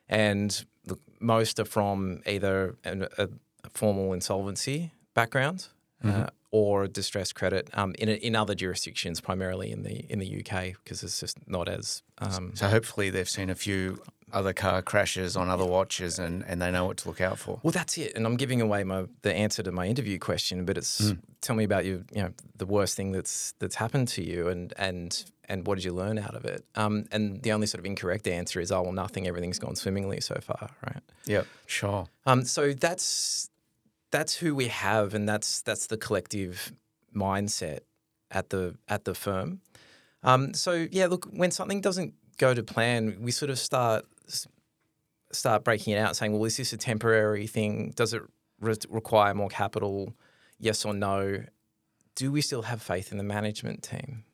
and 0.09 0.64
look, 0.87 1.00
most 1.21 1.59
are 1.59 1.64
from 1.64 2.23
either 2.26 2.76
an, 2.85 3.06
a, 3.18 3.28
formal 3.71 4.12
insolvency 4.12 4.92
background 5.14 5.68
mm-hmm. 6.04 6.23
uh, 6.23 6.26
or 6.52 6.87
distressed 6.87 7.35
credit 7.35 7.68
um, 7.73 7.94
in 7.99 8.09
in 8.09 8.37
other 8.37 8.54
jurisdictions, 8.54 9.21
primarily 9.21 9.73
in 9.73 9.82
the 9.82 10.11
in 10.12 10.21
the 10.21 10.40
UK, 10.40 10.75
because 10.85 11.02
it's 11.02 11.18
just 11.18 11.38
not 11.48 11.68
as. 11.68 12.03
Um, 12.18 12.53
so 12.55 12.68
hopefully 12.68 13.11
they've 13.11 13.29
seen 13.29 13.50
a 13.50 13.55
few 13.57 14.00
other 14.33 14.53
car 14.53 14.83
crashes 14.83 15.37
on 15.37 15.50
other 15.50 15.64
watches 15.64 16.18
and, 16.18 16.44
and 16.46 16.61
they 16.61 16.70
know 16.70 16.87
what 16.87 16.96
to 16.96 17.09
look 17.09 17.20
out 17.20 17.38
for. 17.38 17.61
Well, 17.62 17.72
that's 17.72 17.98
it. 17.98 18.14
And 18.16 18.27
I'm 18.27 18.37
giving 18.37 18.61
away 18.61 18.85
my 18.85 19.05
the 19.22 19.35
answer 19.35 19.62
to 19.62 19.72
my 19.72 19.87
interview 19.87 20.18
question, 20.18 20.64
but 20.64 20.79
it's 20.79 21.00
mm. 21.00 21.18
tell 21.40 21.55
me 21.57 21.64
about 21.64 21.85
you, 21.85 22.05
you 22.14 22.22
know, 22.22 22.33
the 22.57 22.66
worst 22.66 22.96
thing 22.96 23.12
that's 23.12 23.55
that's 23.59 23.77
happened 23.77 24.09
to 24.09 24.24
you 24.24 24.48
and 24.48 24.72
and 24.77 25.24
and 25.48 25.66
what 25.66 25.74
did 25.74 25.85
you 25.85 25.92
learn 25.92 26.18
out 26.18 26.35
of 26.35 26.44
it? 26.44 26.64
Um, 26.77 27.07
and 27.12 27.42
the 27.42 27.53
only 27.53 27.66
sort 27.66 27.81
of 27.81 27.85
incorrect 27.85 28.27
answer 28.27 28.61
is, 28.61 28.72
oh 28.72 28.83
well, 28.83 28.92
nothing. 28.92 29.27
Everything's 29.27 29.59
gone 29.59 29.77
swimmingly 29.77 30.20
so 30.20 30.38
far, 30.40 30.70
right? 30.87 31.03
Yeah, 31.27 31.42
sure. 31.66 32.07
Um, 32.27 32.44
so 32.44 32.72
that's 32.72 33.50
that's 34.12 34.35
who 34.35 34.55
we 34.55 34.68
have, 34.68 35.14
and 35.14 35.29
that's 35.29 35.62
that's 35.62 35.88
the 35.88 35.96
collective 35.96 36.72
mindset 37.14 37.81
at 38.31 38.51
the 38.51 38.77
at 38.87 39.05
the 39.05 39.14
firm. 39.14 39.61
Um, 40.22 40.55
so 40.55 40.87
yeah, 40.92 41.07
look, 41.07 41.27
when 41.33 41.51
something 41.51 41.81
doesn't 41.81 42.14
go 42.38 42.55
to 42.55 42.62
plan, 42.62 43.18
we 43.20 43.33
sort 43.33 43.51
of 43.51 43.59
start 43.59 44.05
start 45.33 45.64
breaking 45.64 45.94
it 45.94 45.98
out, 45.98 46.14
saying, 46.14 46.33
well, 46.33 46.44
is 46.44 46.57
this 46.57 46.72
a 46.72 46.77
temporary 46.77 47.46
thing? 47.46 47.92
Does 47.96 48.12
it 48.12 48.22
re- 48.61 48.77
require 48.88 49.35
more 49.35 49.48
capital? 49.48 50.14
Yes 50.59 50.85
or 50.85 50.94
no? 50.94 51.44
Do 52.14 52.31
we 52.31 52.42
still 52.42 52.62
have 52.62 52.83
faith 52.83 53.11
in 53.11 53.18
the 53.18 53.25
management 53.25 53.83
team? 53.83 54.25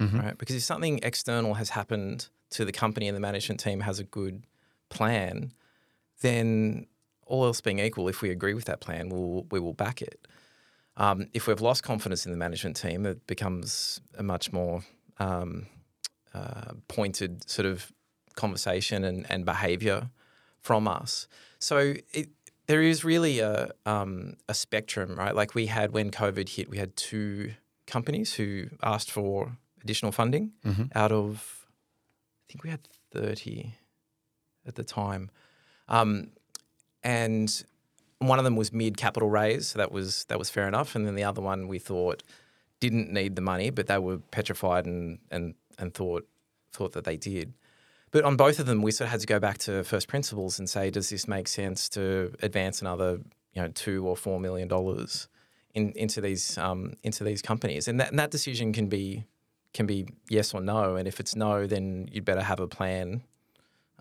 Mm-hmm. 0.00 0.20
Right? 0.20 0.38
Because 0.38 0.56
if 0.56 0.62
something 0.62 1.00
external 1.02 1.54
has 1.54 1.70
happened 1.70 2.28
to 2.50 2.64
the 2.64 2.72
company 2.72 3.08
and 3.08 3.16
the 3.16 3.20
management 3.20 3.60
team 3.60 3.80
has 3.80 3.98
a 3.98 4.04
good 4.04 4.44
plan, 4.90 5.52
then 6.20 6.86
all 7.26 7.44
else 7.44 7.60
being 7.60 7.78
equal, 7.78 8.08
if 8.08 8.22
we 8.22 8.30
agree 8.30 8.54
with 8.54 8.64
that 8.66 8.80
plan, 8.80 9.08
we'll, 9.08 9.46
we 9.50 9.60
will 9.60 9.74
back 9.74 10.00
it. 10.00 10.26
Um, 10.96 11.26
if 11.34 11.46
we've 11.46 11.60
lost 11.60 11.82
confidence 11.82 12.24
in 12.24 12.32
the 12.32 12.38
management 12.38 12.76
team, 12.76 13.04
it 13.04 13.26
becomes 13.26 14.00
a 14.16 14.22
much 14.22 14.52
more 14.52 14.82
um, 15.18 15.66
uh, 16.32 16.72
pointed 16.88 17.48
sort 17.48 17.66
of 17.66 17.92
conversation 18.34 19.04
and, 19.04 19.26
and 19.30 19.44
behavior 19.44 20.10
from 20.60 20.88
us. 20.88 21.28
So 21.58 21.94
it, 22.12 22.30
there 22.66 22.82
is 22.82 23.04
really 23.04 23.40
a, 23.40 23.70
um, 23.84 24.36
a 24.48 24.54
spectrum, 24.54 25.16
right? 25.16 25.34
Like 25.34 25.54
we 25.54 25.66
had 25.66 25.92
when 25.92 26.10
COVID 26.10 26.48
hit, 26.48 26.68
we 26.68 26.78
had 26.78 26.96
two 26.96 27.52
companies 27.86 28.34
who 28.34 28.66
asked 28.82 29.10
for 29.10 29.56
additional 29.82 30.12
funding 30.12 30.52
mm-hmm. 30.64 30.84
out 30.94 31.12
of, 31.12 31.66
I 32.48 32.52
think 32.52 32.64
we 32.64 32.70
had 32.70 32.80
30 33.12 33.74
at 34.66 34.74
the 34.74 34.84
time. 34.84 35.30
Um, 35.88 36.30
and 37.06 37.64
one 38.18 38.40
of 38.40 38.44
them 38.44 38.56
was 38.56 38.72
mid 38.72 38.96
capital 38.96 39.30
raise, 39.30 39.68
so 39.68 39.78
that 39.78 39.92
was 39.92 40.24
that 40.24 40.38
was 40.38 40.50
fair 40.50 40.66
enough. 40.66 40.96
And 40.96 41.06
then 41.06 41.14
the 41.14 41.22
other 41.22 41.40
one 41.40 41.68
we 41.68 41.78
thought 41.78 42.24
didn't 42.80 43.12
need 43.12 43.36
the 43.36 43.42
money, 43.42 43.70
but 43.70 43.86
they 43.86 43.98
were 43.98 44.18
petrified 44.18 44.86
and 44.86 45.20
and 45.30 45.54
and 45.78 45.94
thought 45.94 46.26
thought 46.72 46.92
that 46.92 47.04
they 47.04 47.16
did. 47.16 47.54
But 48.10 48.24
on 48.24 48.36
both 48.36 48.58
of 48.58 48.66
them, 48.66 48.82
we 48.82 48.90
sort 48.90 49.06
of 49.06 49.12
had 49.12 49.20
to 49.20 49.26
go 49.26 49.38
back 49.38 49.58
to 49.58 49.84
first 49.84 50.08
principles 50.08 50.58
and 50.58 50.68
say, 50.68 50.90
does 50.90 51.08
this 51.10 51.28
make 51.28 51.48
sense 51.48 51.88
to 51.90 52.34
advance 52.42 52.80
another, 52.80 53.20
you 53.52 53.62
know, 53.62 53.68
two 53.68 54.06
or 54.06 54.16
four 54.16 54.40
million 54.40 54.68
dollars 54.68 55.28
in, 55.74 55.92
into 55.92 56.20
these 56.20 56.58
um, 56.58 56.94
into 57.04 57.22
these 57.22 57.40
companies? 57.40 57.86
And 57.86 58.00
that, 58.00 58.10
and 58.10 58.18
that 58.18 58.32
decision 58.32 58.72
can 58.72 58.88
be 58.88 59.24
can 59.74 59.86
be 59.86 60.08
yes 60.28 60.54
or 60.54 60.60
no. 60.60 60.96
And 60.96 61.06
if 61.06 61.20
it's 61.20 61.36
no, 61.36 61.68
then 61.68 62.08
you'd 62.10 62.24
better 62.24 62.42
have 62.42 62.58
a 62.58 62.66
plan 62.66 63.22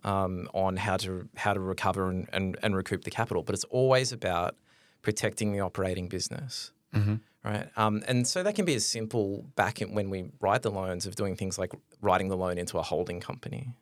um, 0.06 0.48
on 0.54 0.78
how 0.78 0.96
to 0.98 1.28
how 1.36 1.54
to 1.54 1.60
recover 1.60 2.10
and, 2.10 2.30
and, 2.32 2.58
and, 2.63 2.76
recoup 2.76 3.04
the 3.04 3.12
capital. 3.12 3.44
But 3.44 3.56
it's 3.56 3.65
always 3.65 4.13
about 4.13 4.56
protecting 5.02 5.52
the 5.52 5.60
operating 5.60 6.08
business. 6.08 6.72
Mm-hmm. 6.94 7.15
Right. 7.44 7.68
Um, 7.76 8.02
and 8.08 8.26
so 8.26 8.41
that 8.41 8.56
can 8.56 8.65
be 8.65 8.74
as 8.74 8.86
simple 8.86 9.46
back 9.56 9.82
in, 9.82 9.94
when 9.94 10.10
we 10.10 10.32
write 10.39 10.63
the 10.63 10.72
loans 10.72 11.06
of 11.06 11.15
doing 11.15 11.36
things 11.36 11.60
like 11.60 11.74
writing 12.02 12.30
the 12.30 12.38
loan 12.38 12.58
into 12.58 12.80
a 12.80 12.82
holding 12.82 13.20
company 13.20 13.76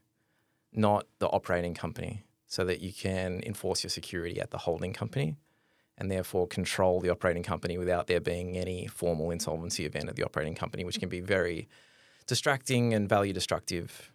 not 0.76 1.06
the 1.20 1.28
operating 1.28 1.74
company, 1.74 2.24
so 2.48 2.66
that 2.66 2.82
you 2.82 2.92
can 2.92 3.42
enforce 3.46 3.84
your 3.84 3.90
security 3.90 4.40
at 4.40 4.52
the 4.52 4.60
holding 4.60 4.94
company 4.94 5.36
and 5.98 6.10
therefore 6.12 6.48
control 6.48 7.00
the 7.00 7.10
operating 7.10 7.44
company 7.44 7.78
without 7.78 8.08
there 8.08 8.20
being 8.20 8.58
any 8.58 8.88
formal 8.88 9.32
insolvency 9.32 9.86
event 9.86 10.10
at 10.10 10.16
the 10.16 10.24
operating 10.24 10.56
company, 10.56 10.84
which 10.84 11.00
can 11.00 11.10
be 11.10 11.20
very 11.20 11.68
distracting 12.28 12.94
and 12.94 13.08
value 13.08 13.34
destructive. 13.34 14.12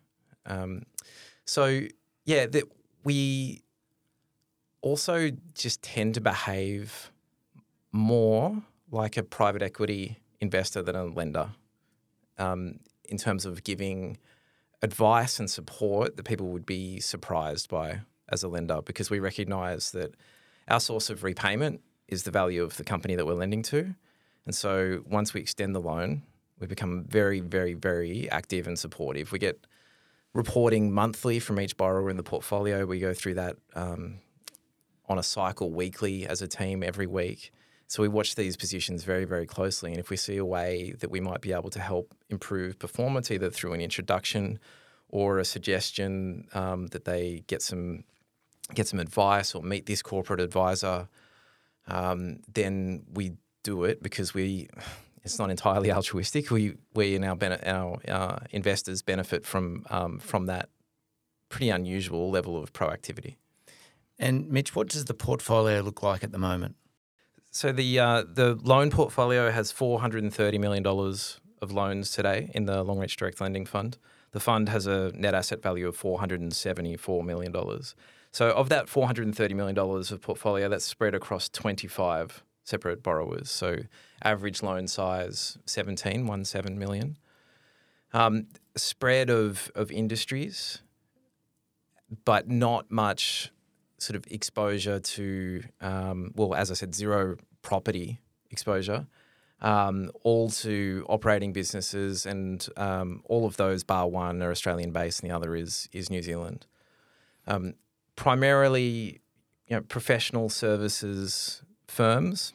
Um, 0.46 0.82
so, 1.48 1.80
yeah, 2.26 2.44
that 2.44 2.64
we 3.04 3.62
also 4.82 5.30
just 5.54 5.80
tend 5.82 6.12
to 6.14 6.20
behave 6.20 7.10
more 7.90 8.62
like 8.90 9.16
a 9.16 9.22
private 9.22 9.62
equity 9.62 10.18
investor 10.40 10.82
than 10.82 10.94
a 10.94 11.04
lender 11.06 11.48
um, 12.36 12.80
in 13.06 13.16
terms 13.16 13.46
of 13.46 13.64
giving 13.64 14.18
advice 14.82 15.38
and 15.38 15.50
support 15.50 16.18
that 16.18 16.24
people 16.24 16.48
would 16.48 16.66
be 16.66 17.00
surprised 17.00 17.70
by 17.70 18.00
as 18.28 18.42
a 18.42 18.48
lender 18.48 18.82
because 18.82 19.08
we 19.08 19.18
recognize 19.18 19.92
that 19.92 20.14
our 20.68 20.80
source 20.80 21.08
of 21.08 21.24
repayment 21.24 21.80
is 22.08 22.24
the 22.24 22.30
value 22.30 22.62
of 22.62 22.76
the 22.76 22.84
company 22.84 23.16
that 23.16 23.24
we're 23.24 23.32
lending 23.32 23.62
to. 23.62 23.94
And 24.44 24.54
so 24.54 25.02
once 25.08 25.32
we 25.32 25.40
extend 25.40 25.74
the 25.74 25.80
loan, 25.80 26.24
we 26.60 26.66
become 26.66 27.04
very, 27.08 27.40
very, 27.40 27.72
very 27.72 28.30
active 28.30 28.66
and 28.66 28.78
supportive. 28.78 29.32
We 29.32 29.38
get 29.38 29.66
reporting 30.34 30.92
monthly 30.92 31.38
from 31.38 31.60
each 31.60 31.76
borrower 31.76 32.10
in 32.10 32.16
the 32.16 32.22
portfolio. 32.22 32.84
We 32.86 32.98
go 32.98 33.14
through 33.14 33.34
that 33.34 33.56
um, 33.74 34.20
on 35.08 35.18
a 35.18 35.22
cycle 35.22 35.70
weekly 35.72 36.26
as 36.26 36.42
a 36.42 36.48
team 36.48 36.82
every 36.82 37.06
week. 37.06 37.52
So 37.86 38.02
we 38.02 38.08
watch 38.08 38.34
these 38.34 38.56
positions 38.56 39.04
very, 39.04 39.24
very 39.24 39.46
closely. 39.46 39.90
And 39.90 39.98
if 39.98 40.10
we 40.10 40.16
see 40.16 40.36
a 40.36 40.44
way 40.44 40.92
that 41.00 41.10
we 41.10 41.20
might 41.20 41.40
be 41.40 41.52
able 41.52 41.70
to 41.70 41.80
help 41.80 42.14
improve 42.28 42.78
performance, 42.78 43.30
either 43.30 43.48
through 43.48 43.72
an 43.72 43.80
introduction 43.80 44.58
or 45.08 45.38
a 45.38 45.44
suggestion 45.44 46.46
um, 46.52 46.88
that 46.88 47.06
they 47.06 47.44
get 47.46 47.62
some 47.62 48.04
get 48.74 48.86
some 48.86 49.00
advice 49.00 49.54
or 49.54 49.62
meet 49.62 49.86
this 49.86 50.02
corporate 50.02 50.40
advisor, 50.40 51.08
um, 51.86 52.40
then 52.52 53.02
we 53.14 53.32
do 53.62 53.84
it 53.84 54.02
because 54.02 54.34
we 54.34 54.68
it's 55.24 55.38
not 55.38 55.50
entirely 55.50 55.90
altruistic. 55.98 56.50
We 56.50 56.74
we 56.94 57.16
and 57.16 57.24
our 57.24 57.36
bene- 57.36 57.60
our 57.64 57.98
uh, 58.08 58.38
investors 58.50 59.02
benefit 59.02 59.44
from 59.46 59.84
um, 59.90 60.18
from 60.18 60.46
that 60.46 60.68
pretty 61.48 61.70
unusual 61.70 62.30
level 62.30 62.62
of 62.62 62.72
proactivity. 62.72 63.36
And 64.18 64.48
Mitch, 64.50 64.74
what 64.74 64.88
does 64.88 65.04
the 65.04 65.14
portfolio 65.14 65.80
look 65.80 66.02
like 66.02 66.24
at 66.24 66.32
the 66.32 66.38
moment? 66.38 66.76
So 67.50 67.72
the 67.72 67.98
uh, 67.98 68.24
the 68.26 68.58
loan 68.62 68.90
portfolio 68.90 69.50
has 69.50 69.72
four 69.72 70.00
hundred 70.00 70.22
and 70.22 70.34
thirty 70.34 70.58
million 70.58 70.82
dollars 70.82 71.40
of 71.60 71.72
loans 71.72 72.10
today 72.10 72.50
in 72.54 72.66
the 72.66 72.84
Longreach 72.84 73.16
Direct 73.16 73.40
Lending 73.40 73.66
Fund. 73.66 73.98
The 74.32 74.40
fund 74.40 74.68
has 74.68 74.86
a 74.86 75.10
net 75.14 75.34
asset 75.34 75.62
value 75.62 75.88
of 75.88 75.96
four 75.96 76.18
hundred 76.18 76.40
and 76.40 76.52
seventy 76.52 76.96
four 76.96 77.22
million 77.22 77.52
dollars. 77.52 77.94
So 78.30 78.50
of 78.50 78.68
that 78.68 78.88
four 78.88 79.06
hundred 79.06 79.26
and 79.26 79.36
thirty 79.36 79.54
million 79.54 79.74
dollars 79.74 80.12
of 80.12 80.20
portfolio, 80.20 80.68
that's 80.68 80.84
spread 80.84 81.14
across 81.14 81.48
twenty 81.48 81.88
five 81.88 82.44
separate 82.68 83.02
borrowers. 83.02 83.50
So 83.50 83.78
average 84.22 84.62
loan 84.62 84.86
size 84.86 85.58
17, 85.64 86.26
1 86.26 86.44
7 86.44 86.78
million. 86.78 87.16
Um, 88.12 88.46
spread 88.76 89.30
of, 89.30 89.70
of 89.74 89.90
industries, 89.90 90.80
but 92.24 92.48
not 92.48 92.90
much 92.90 93.50
sort 93.98 94.16
of 94.16 94.24
exposure 94.30 95.00
to, 95.00 95.62
um, 95.80 96.32
well, 96.34 96.54
as 96.54 96.70
I 96.70 96.74
said, 96.74 96.94
zero 96.94 97.36
property 97.62 98.20
exposure. 98.50 99.06
Um, 99.60 100.12
all 100.22 100.50
to 100.50 101.04
operating 101.08 101.52
businesses, 101.52 102.24
and 102.24 102.64
um, 102.76 103.22
all 103.24 103.44
of 103.44 103.56
those, 103.56 103.82
bar 103.82 104.06
one, 104.06 104.40
are 104.40 104.52
Australian 104.52 104.92
based, 104.92 105.20
and 105.20 105.28
the 105.28 105.34
other 105.34 105.56
is 105.56 105.88
is 105.92 106.10
New 106.10 106.22
Zealand. 106.22 106.66
Um, 107.48 107.74
primarily, 108.14 109.20
you 109.66 109.76
know, 109.76 109.80
professional 109.80 110.48
services 110.48 111.62
firms 111.88 112.52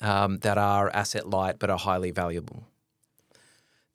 um, 0.00 0.38
that 0.38 0.58
are 0.58 0.90
asset 0.90 1.28
light 1.28 1.58
but 1.58 1.70
are 1.70 1.78
highly 1.78 2.10
valuable. 2.10 2.64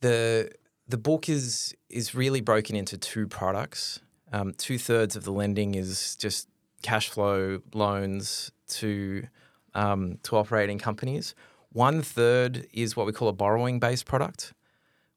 The 0.01 0.51
the 0.87 0.97
book 0.97 1.29
is 1.29 1.75
is 1.89 2.15
really 2.15 2.41
broken 2.41 2.75
into 2.75 2.97
two 2.97 3.27
products. 3.27 3.99
Um, 4.31 4.53
two 4.53 4.77
thirds 4.77 5.15
of 5.15 5.23
the 5.23 5.31
lending 5.31 5.75
is 5.75 6.15
just 6.15 6.49
cash 6.81 7.09
flow 7.09 7.61
loans 7.73 8.51
to 8.69 9.27
um, 9.73 10.17
to 10.23 10.37
operating 10.37 10.79
companies. 10.79 11.35
One 11.71 12.01
third 12.01 12.67
is 12.73 12.95
what 12.95 13.05
we 13.05 13.11
call 13.11 13.27
a 13.27 13.33
borrowing 13.33 13.79
based 13.79 14.05
product, 14.05 14.53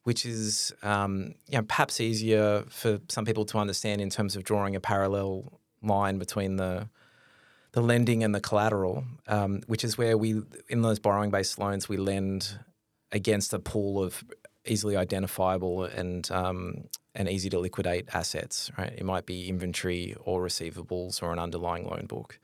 which 0.04 0.26
is 0.26 0.74
um, 0.82 1.34
you 1.48 1.58
know, 1.58 1.62
perhaps 1.62 2.00
easier 2.00 2.64
for 2.68 3.00
some 3.08 3.24
people 3.24 3.44
to 3.46 3.58
understand 3.58 4.00
in 4.00 4.10
terms 4.10 4.36
of 4.36 4.44
drawing 4.44 4.76
a 4.76 4.80
parallel 4.80 5.60
line 5.82 6.18
between 6.18 6.56
the 6.56 6.88
the 7.72 7.80
lending 7.80 8.24
and 8.24 8.34
the 8.34 8.40
collateral, 8.40 9.04
um, 9.28 9.62
which 9.66 9.84
is 9.84 9.96
where 9.96 10.16
we, 10.16 10.42
in 10.68 10.82
those 10.82 10.98
borrowing 10.98 11.30
based 11.30 11.58
loans, 11.58 11.88
we 11.88 11.96
lend 11.96 12.58
against 13.12 13.52
a 13.52 13.58
pool 13.58 14.02
of 14.02 14.24
easily 14.66 14.96
identifiable 14.96 15.84
and 15.84 16.30
um, 16.30 16.84
and 17.14 17.28
easy 17.28 17.50
to 17.50 17.58
liquidate 17.58 18.08
assets. 18.14 18.70
Right, 18.76 18.92
it 18.92 19.04
might 19.04 19.26
be 19.26 19.48
inventory 19.48 20.16
or 20.20 20.42
receivables 20.42 21.22
or 21.22 21.32
an 21.32 21.38
underlying 21.38 21.86
loan 21.88 22.06
book. 22.06 22.38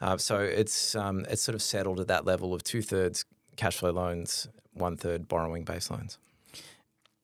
Uh, 0.00 0.16
so 0.16 0.40
it's 0.40 0.94
um, 0.94 1.24
it's 1.28 1.42
sort 1.42 1.54
of 1.54 1.62
settled 1.62 2.00
at 2.00 2.08
that 2.08 2.24
level 2.24 2.54
of 2.54 2.62
two 2.62 2.82
thirds 2.82 3.24
cash 3.56 3.78
flow 3.78 3.90
loans, 3.90 4.48
one 4.72 4.96
third 4.96 5.28
borrowing 5.28 5.64
based 5.64 5.90
loans. 5.90 6.18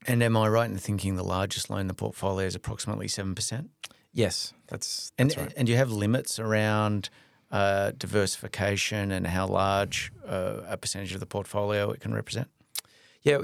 And 0.06 0.22
am 0.22 0.36
I 0.36 0.48
right 0.48 0.68
in 0.68 0.76
thinking 0.76 1.16
the 1.16 1.24
largest 1.24 1.70
loan 1.70 1.80
in 1.80 1.86
the 1.88 1.94
portfolio 1.94 2.46
is 2.46 2.54
approximately 2.54 3.08
seven 3.08 3.34
percent? 3.34 3.70
Yes, 4.12 4.52
that's, 4.68 5.10
and 5.18 5.30
that's 5.30 5.38
right. 5.38 5.52
and 5.56 5.68
you 5.68 5.76
have 5.76 5.90
limits 5.90 6.38
around 6.38 7.10
uh, 7.54 7.92
diversification 7.96 9.12
and 9.12 9.28
how 9.28 9.46
large 9.46 10.10
uh, 10.26 10.56
a 10.66 10.76
percentage 10.76 11.14
of 11.14 11.20
the 11.20 11.26
portfolio 11.26 11.92
it 11.92 12.00
can 12.00 12.12
represent? 12.12 12.48
Yeah, 13.22 13.42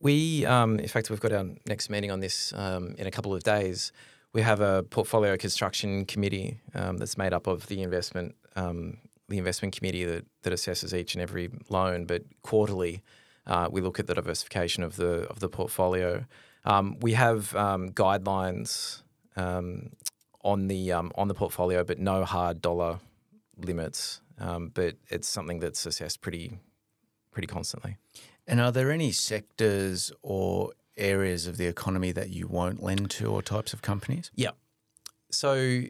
we, 0.00 0.46
um, 0.46 0.78
in 0.78 0.88
fact, 0.88 1.10
we've 1.10 1.20
got 1.20 1.32
our 1.32 1.44
next 1.68 1.90
meeting 1.90 2.10
on 2.10 2.20
this 2.20 2.54
um, 2.54 2.94
in 2.96 3.06
a 3.06 3.10
couple 3.10 3.34
of 3.34 3.42
days. 3.42 3.92
We 4.32 4.40
have 4.40 4.62
a 4.62 4.82
portfolio 4.84 5.36
construction 5.36 6.06
committee 6.06 6.58
um, 6.74 6.96
that's 6.96 7.18
made 7.18 7.34
up 7.34 7.46
of 7.46 7.66
the 7.66 7.82
investment 7.82 8.34
um, 8.56 8.96
the 9.28 9.36
investment 9.36 9.76
committee 9.76 10.04
that, 10.04 10.24
that 10.42 10.52
assesses 10.52 10.94
each 10.94 11.14
and 11.14 11.20
every 11.20 11.50
loan, 11.68 12.06
but 12.06 12.22
quarterly 12.42 13.02
uh, 13.46 13.68
we 13.70 13.82
look 13.82 13.98
at 13.98 14.06
the 14.06 14.14
diversification 14.14 14.82
of 14.82 14.96
the 14.96 15.28
of 15.28 15.40
the 15.40 15.50
portfolio. 15.50 16.24
Um, 16.64 16.96
we 17.00 17.12
have 17.12 17.54
um, 17.54 17.90
guidelines 17.90 19.02
on 19.36 20.68
the 20.68 20.92
on 20.92 21.28
the 21.28 21.34
portfolio, 21.34 21.84
but 21.84 21.98
no 21.98 22.24
hard 22.24 22.62
dollar 22.62 23.00
limits, 23.56 24.20
um, 24.38 24.70
but 24.72 24.96
it's 25.08 25.28
something 25.28 25.60
that's 25.60 25.86
assessed 25.86 26.20
pretty 26.20 26.58
pretty 27.32 27.46
constantly. 27.48 27.96
And 28.46 28.60
are 28.60 28.70
there 28.70 28.90
any 28.90 29.10
sectors 29.10 30.12
or 30.22 30.72
areas 30.96 31.46
of 31.46 31.56
the 31.56 31.66
economy 31.66 32.12
that 32.12 32.30
you 32.30 32.46
won't 32.46 32.82
lend 32.82 33.10
to 33.10 33.26
or 33.26 33.42
types 33.42 33.72
of 33.72 33.82
companies? 33.82 34.30
Yeah. 34.34 34.50
So 35.30 35.82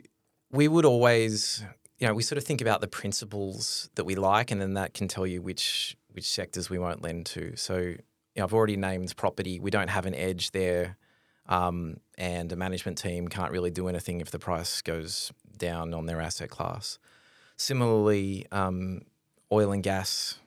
we 0.50 0.68
would 0.68 0.84
always, 0.84 1.64
you 1.98 2.06
know, 2.06 2.14
we 2.14 2.22
sort 2.22 2.38
of 2.38 2.44
think 2.44 2.60
about 2.60 2.80
the 2.80 2.88
principles 2.88 3.90
that 3.96 4.04
we 4.04 4.14
like, 4.14 4.50
and 4.50 4.60
then 4.60 4.74
that 4.74 4.94
can 4.94 5.08
tell 5.08 5.26
you 5.26 5.42
which 5.42 5.96
which 6.12 6.24
sectors 6.24 6.70
we 6.70 6.78
won't 6.78 7.02
lend 7.02 7.26
to. 7.26 7.56
So 7.56 7.78
you 7.78 7.98
know, 8.36 8.44
I've 8.44 8.54
already 8.54 8.76
named 8.76 9.16
property. 9.16 9.60
We 9.60 9.70
don't 9.70 9.88
have 9.88 10.06
an 10.06 10.14
edge 10.14 10.52
there, 10.52 10.96
um, 11.46 11.98
and 12.16 12.50
a 12.52 12.56
management 12.56 12.98
team 12.98 13.28
can't 13.28 13.50
really 13.50 13.70
do 13.70 13.88
anything 13.88 14.20
if 14.20 14.30
the 14.30 14.38
price 14.38 14.80
goes 14.80 15.32
down 15.56 15.92
on 15.92 16.06
their 16.06 16.20
asset 16.20 16.50
class. 16.50 16.98
Similarly, 17.56 18.46
um, 18.50 19.02
oil 19.52 19.72
and 19.72 19.82
gas 19.82 20.38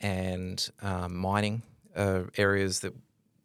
and 0.00 0.68
um, 0.82 1.16
mining 1.16 1.62
are 1.96 2.30
areas 2.36 2.80
that 2.80 2.94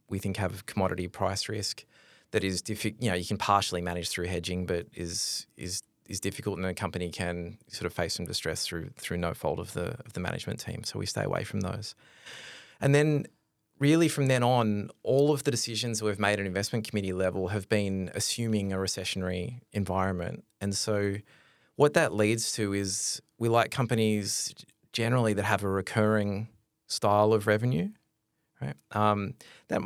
we 0.09 0.19
think 0.19 0.37
have 0.37 0.65
commodity 0.65 1.07
price 1.07 1.49
risk 1.49 1.85
that 2.31 2.43
is 2.43 2.61
difficult. 2.61 3.01
You 3.01 3.09
know, 3.09 3.15
you 3.15 3.25
can 3.25 3.37
partially 3.37 3.81
manage 3.81 4.09
through 4.09 4.25
hedging, 4.25 4.65
but 4.65 4.87
is 4.93 5.47
is 5.55 5.83
is 6.07 6.19
difficult, 6.19 6.57
and 6.57 6.65
a 6.65 6.73
company 6.73 7.09
can 7.09 7.57
sort 7.67 7.85
of 7.85 7.93
face 7.93 8.15
some 8.15 8.25
distress 8.25 8.65
through 8.65 8.89
through 8.97 9.17
no 9.17 9.33
fault 9.33 9.59
of 9.59 9.73
the 9.73 9.97
of 10.05 10.13
the 10.13 10.19
management 10.19 10.59
team. 10.59 10.83
So 10.83 10.99
we 10.99 11.05
stay 11.05 11.23
away 11.23 11.43
from 11.43 11.61
those. 11.61 11.95
And 12.79 12.93
then, 12.93 13.25
really, 13.79 14.07
from 14.07 14.27
then 14.27 14.43
on, 14.43 14.89
all 15.03 15.31
of 15.31 15.43
the 15.43 15.51
decisions 15.51 16.03
we've 16.03 16.19
made 16.19 16.39
at 16.39 16.45
investment 16.45 16.87
committee 16.87 17.13
level 17.13 17.49
have 17.49 17.67
been 17.69 18.11
assuming 18.13 18.71
a 18.73 18.77
recessionary 18.77 19.61
environment, 19.71 20.43
and 20.61 20.75
so 20.75 21.17
what 21.77 21.93
that 21.93 22.13
leads 22.13 22.51
to 22.53 22.73
is 22.73 23.21
we 23.37 23.47
like 23.47 23.71
companies 23.71 24.53
generally 24.91 25.33
that 25.33 25.45
have 25.45 25.63
a 25.63 25.69
recurring 25.69 26.49
style 26.87 27.33
of 27.33 27.47
revenue, 27.47 27.89
right? 28.59 28.73
Um, 28.91 29.35
that 29.69 29.81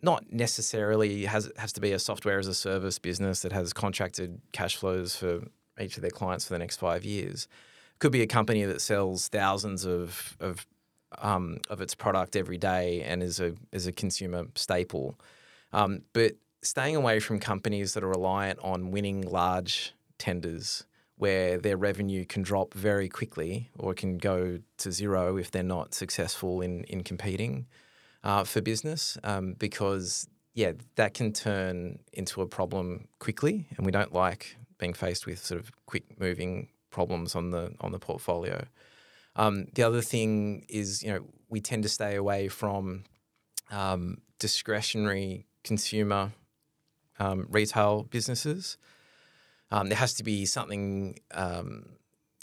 not 0.00 0.32
necessarily 0.32 1.24
has 1.24 1.50
has 1.56 1.72
to 1.72 1.80
be 1.80 1.92
a 1.92 1.98
software 1.98 2.38
as 2.38 2.46
a 2.46 2.54
service 2.54 2.98
business 2.98 3.42
that 3.42 3.52
has 3.52 3.72
contracted 3.72 4.40
cash 4.52 4.76
flows 4.76 5.16
for 5.16 5.42
each 5.80 5.96
of 5.96 6.02
their 6.02 6.10
clients 6.10 6.46
for 6.46 6.54
the 6.54 6.58
next 6.58 6.76
five 6.76 7.04
years. 7.04 7.48
Could 7.98 8.12
be 8.12 8.22
a 8.22 8.26
company 8.26 8.64
that 8.64 8.80
sells 8.80 9.26
thousands 9.28 9.84
of 9.84 10.36
of 10.38 10.66
um, 11.18 11.58
of 11.68 11.80
its 11.80 11.96
product 11.96 12.36
every 12.36 12.58
day 12.58 13.02
and 13.02 13.24
is 13.24 13.40
a 13.40 13.54
is 13.72 13.88
a 13.88 13.92
consumer 13.92 14.46
staple. 14.54 15.18
Um, 15.72 16.02
but 16.12 16.34
staying 16.62 16.94
away 16.94 17.18
from 17.18 17.40
companies 17.40 17.94
that 17.94 18.04
are 18.04 18.08
reliant 18.08 18.60
on 18.62 18.92
winning 18.92 19.22
large 19.22 19.94
tenders 20.18 20.84
where 21.18 21.58
their 21.58 21.76
revenue 21.76 22.24
can 22.24 22.42
drop 22.42 22.74
very 22.74 23.08
quickly 23.08 23.70
or 23.78 23.92
can 23.92 24.18
go 24.18 24.58
to 24.78 24.92
zero 24.92 25.36
if 25.36 25.50
they're 25.50 25.62
not 25.62 25.94
successful 25.94 26.60
in 26.60 26.84
in 26.84 27.02
competing 27.02 27.66
uh, 28.24 28.44
for 28.44 28.60
business 28.60 29.18
um, 29.24 29.54
because 29.58 30.28
yeah 30.54 30.72
that 30.96 31.14
can 31.14 31.32
turn 31.32 31.98
into 32.12 32.40
a 32.40 32.46
problem 32.46 33.08
quickly 33.18 33.66
and 33.76 33.84
we 33.84 33.92
don't 33.92 34.12
like 34.12 34.56
being 34.78 34.94
faced 34.94 35.26
with 35.26 35.44
sort 35.44 35.60
of 35.60 35.70
quick 35.86 36.18
moving 36.18 36.68
problems 36.90 37.34
on 37.34 37.50
the 37.50 37.74
on 37.80 37.92
the 37.92 37.98
portfolio. 37.98 38.64
Um, 39.36 39.66
the 39.74 39.82
other 39.82 40.00
thing 40.00 40.64
is 40.68 41.02
you 41.02 41.12
know 41.12 41.20
we 41.48 41.60
tend 41.60 41.82
to 41.82 41.88
stay 41.88 42.14
away 42.16 42.48
from 42.48 43.04
um, 43.70 44.18
discretionary 44.38 45.46
consumer 45.64 46.32
um, 47.18 47.46
retail 47.50 48.04
businesses 48.04 48.78
um, 49.70 49.88
there 49.88 49.98
has 49.98 50.14
to 50.14 50.24
be 50.24 50.46
something 50.46 51.18
um, 51.32 51.86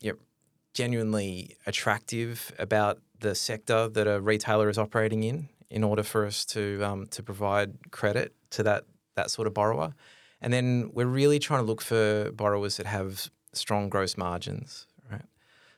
you 0.01 0.11
know, 0.11 0.17
genuinely 0.73 1.55
attractive 1.65 2.53
about 2.59 2.99
the 3.19 3.33
sector 3.33 3.88
that 3.89 4.07
a 4.07 4.19
retailer 4.19 4.69
is 4.69 4.77
operating 4.77 5.23
in 5.23 5.49
in 5.69 5.83
order 5.83 6.03
for 6.03 6.25
us 6.25 6.45
to 6.45 6.81
um, 6.83 7.07
to 7.07 7.23
provide 7.23 7.91
credit 7.91 8.33
to 8.51 8.63
that 8.63 8.83
that 9.15 9.31
sort 9.31 9.47
of 9.47 9.53
borrower. 9.53 9.93
And 10.41 10.53
then 10.53 10.91
we're 10.93 11.05
really 11.07 11.39
trying 11.39 11.61
to 11.61 11.65
look 11.65 11.81
for 11.81 12.31
borrowers 12.31 12.77
that 12.77 12.85
have 12.85 13.29
strong 13.53 13.89
gross 13.89 14.17
margins, 14.17 14.85
right? 15.09 15.25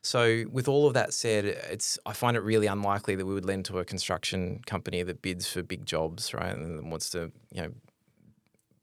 So 0.01 0.45
with 0.51 0.67
all 0.67 0.87
of 0.87 0.93
that 0.95 1.13
said, 1.13 1.45
it's 1.45 1.97
I 2.05 2.13
find 2.13 2.35
it 2.35 2.41
really 2.41 2.67
unlikely 2.67 3.15
that 3.15 3.25
we 3.25 3.33
would 3.33 3.45
lend 3.45 3.65
to 3.65 3.79
a 3.79 3.85
construction 3.85 4.61
company 4.65 5.03
that 5.03 5.21
bids 5.21 5.47
for 5.47 5.63
big 5.63 5.85
jobs, 5.85 6.33
right, 6.33 6.55
and 6.55 6.91
wants 6.91 7.09
to 7.11 7.31
you 7.51 7.61
know 7.61 7.71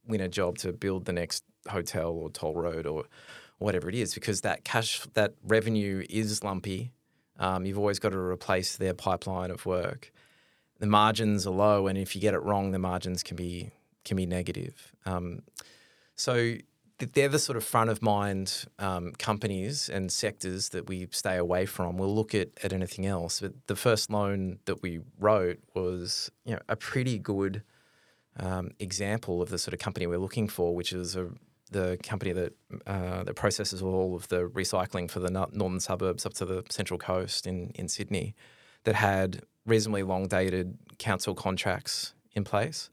win 0.06 0.20
a 0.20 0.28
job 0.28 0.58
to 0.58 0.72
build 0.72 1.06
the 1.06 1.12
next 1.12 1.44
hotel 1.68 2.10
or 2.10 2.30
toll 2.30 2.54
road 2.54 2.86
or 2.86 3.04
whatever 3.58 3.88
it 3.88 3.94
is, 3.94 4.14
because 4.14 4.42
that 4.42 4.64
cash 4.64 5.00
that 5.14 5.34
revenue 5.42 6.04
is 6.10 6.42
lumpy. 6.44 6.92
Um, 7.38 7.66
you've 7.66 7.78
always 7.78 7.98
got 7.98 8.10
to 8.10 8.18
replace 8.18 8.76
their 8.76 8.94
pipeline 8.94 9.50
of 9.50 9.66
work. 9.66 10.12
The 10.78 10.86
margins 10.86 11.46
are 11.46 11.50
low, 11.50 11.86
and 11.86 11.96
if 11.98 12.14
you 12.14 12.20
get 12.20 12.34
it 12.34 12.42
wrong, 12.42 12.70
the 12.70 12.78
margins 12.78 13.22
can 13.22 13.36
be 13.36 13.70
can 14.04 14.16
be 14.16 14.26
negative. 14.26 14.92
Um, 15.06 15.42
so 16.14 16.56
they're 16.98 17.28
the 17.28 17.38
sort 17.38 17.56
of 17.56 17.64
front 17.64 17.90
of 17.90 18.02
mind 18.02 18.66
um, 18.78 19.12
companies 19.12 19.88
and 19.88 20.12
sectors 20.12 20.68
that 20.70 20.88
we 20.88 21.08
stay 21.10 21.36
away 21.36 21.66
from. 21.66 21.96
We'll 21.96 22.14
look 22.14 22.34
at, 22.34 22.50
at 22.62 22.72
anything 22.72 23.04
else. 23.04 23.40
But 23.40 23.66
the 23.66 23.76
first 23.76 24.10
loan 24.10 24.60
that 24.66 24.82
we 24.82 25.00
wrote 25.18 25.58
was 25.74 26.30
you 26.44 26.54
know 26.54 26.60
a 26.68 26.76
pretty 26.76 27.18
good 27.18 27.62
um, 28.38 28.70
example 28.78 29.42
of 29.42 29.48
the 29.48 29.58
sort 29.58 29.74
of 29.74 29.80
company 29.80 30.06
we're 30.06 30.18
looking 30.18 30.48
for, 30.48 30.74
which 30.74 30.92
is 30.92 31.16
a, 31.16 31.28
the 31.70 31.98
company 32.02 32.32
that 32.32 32.52
uh, 32.86 33.24
that 33.24 33.34
processes 33.34 33.82
all 33.82 34.14
of 34.14 34.28
the 34.28 34.48
recycling 34.48 35.10
for 35.10 35.20
the 35.20 35.30
northern 35.30 35.80
suburbs 35.80 36.26
up 36.26 36.34
to 36.34 36.44
the 36.44 36.64
central 36.70 36.98
coast 36.98 37.46
in 37.46 37.70
in 37.74 37.88
Sydney, 37.88 38.34
that 38.84 38.94
had 38.94 39.42
reasonably 39.66 40.02
long 40.02 40.28
dated 40.28 40.78
council 40.98 41.34
contracts 41.34 42.14
in 42.32 42.44
place, 42.44 42.90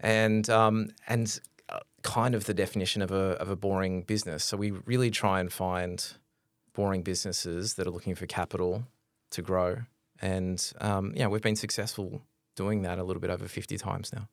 and 0.00 0.50
um, 0.50 0.88
and 1.06 1.40
uh, 1.68 1.78
kind 2.02 2.34
of 2.34 2.44
the 2.44 2.54
definition 2.54 3.02
of 3.02 3.10
a 3.10 3.40
of 3.40 3.48
a 3.48 3.56
boring 3.56 4.02
business. 4.02 4.44
So 4.44 4.56
we 4.56 4.70
really 4.70 5.10
try 5.10 5.40
and 5.40 5.52
find 5.52 6.04
boring 6.72 7.02
businesses 7.02 7.74
that 7.74 7.86
are 7.86 7.90
looking 7.90 8.14
for 8.14 8.26
capital 8.26 8.84
to 9.30 9.42
grow, 9.42 9.78
and 10.20 10.72
um, 10.80 11.12
yeah, 11.16 11.28
we've 11.28 11.42
been 11.42 11.56
successful 11.56 12.22
doing 12.56 12.82
that 12.82 12.98
a 12.98 13.04
little 13.04 13.20
bit 13.20 13.30
over 13.30 13.48
fifty 13.48 13.78
times 13.78 14.12
now. 14.12 14.28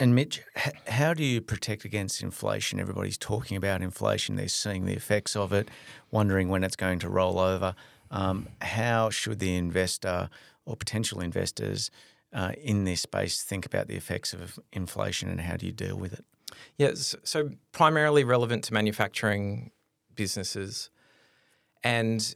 And 0.00 0.14
Mitch, 0.14 0.40
how 0.88 1.12
do 1.12 1.22
you 1.22 1.42
protect 1.42 1.84
against 1.84 2.22
inflation? 2.22 2.80
Everybody's 2.80 3.18
talking 3.18 3.58
about 3.58 3.82
inflation. 3.82 4.36
They're 4.36 4.48
seeing 4.48 4.86
the 4.86 4.94
effects 4.94 5.36
of 5.36 5.52
it, 5.52 5.68
wondering 6.10 6.48
when 6.48 6.64
it's 6.64 6.74
going 6.74 7.00
to 7.00 7.10
roll 7.10 7.38
over. 7.38 7.74
Um, 8.10 8.48
how 8.62 9.10
should 9.10 9.40
the 9.40 9.54
investor 9.54 10.30
or 10.64 10.74
potential 10.74 11.20
investors 11.20 11.90
uh, 12.32 12.52
in 12.58 12.84
this 12.84 13.02
space 13.02 13.42
think 13.42 13.66
about 13.66 13.88
the 13.88 13.94
effects 13.94 14.32
of 14.32 14.58
inflation 14.72 15.28
and 15.28 15.42
how 15.42 15.58
do 15.58 15.66
you 15.66 15.72
deal 15.72 15.98
with 15.98 16.14
it? 16.14 16.24
Yes, 16.78 17.14
so 17.22 17.50
primarily 17.72 18.24
relevant 18.24 18.64
to 18.64 18.72
manufacturing 18.72 19.70
businesses, 20.14 20.88
and 21.84 22.34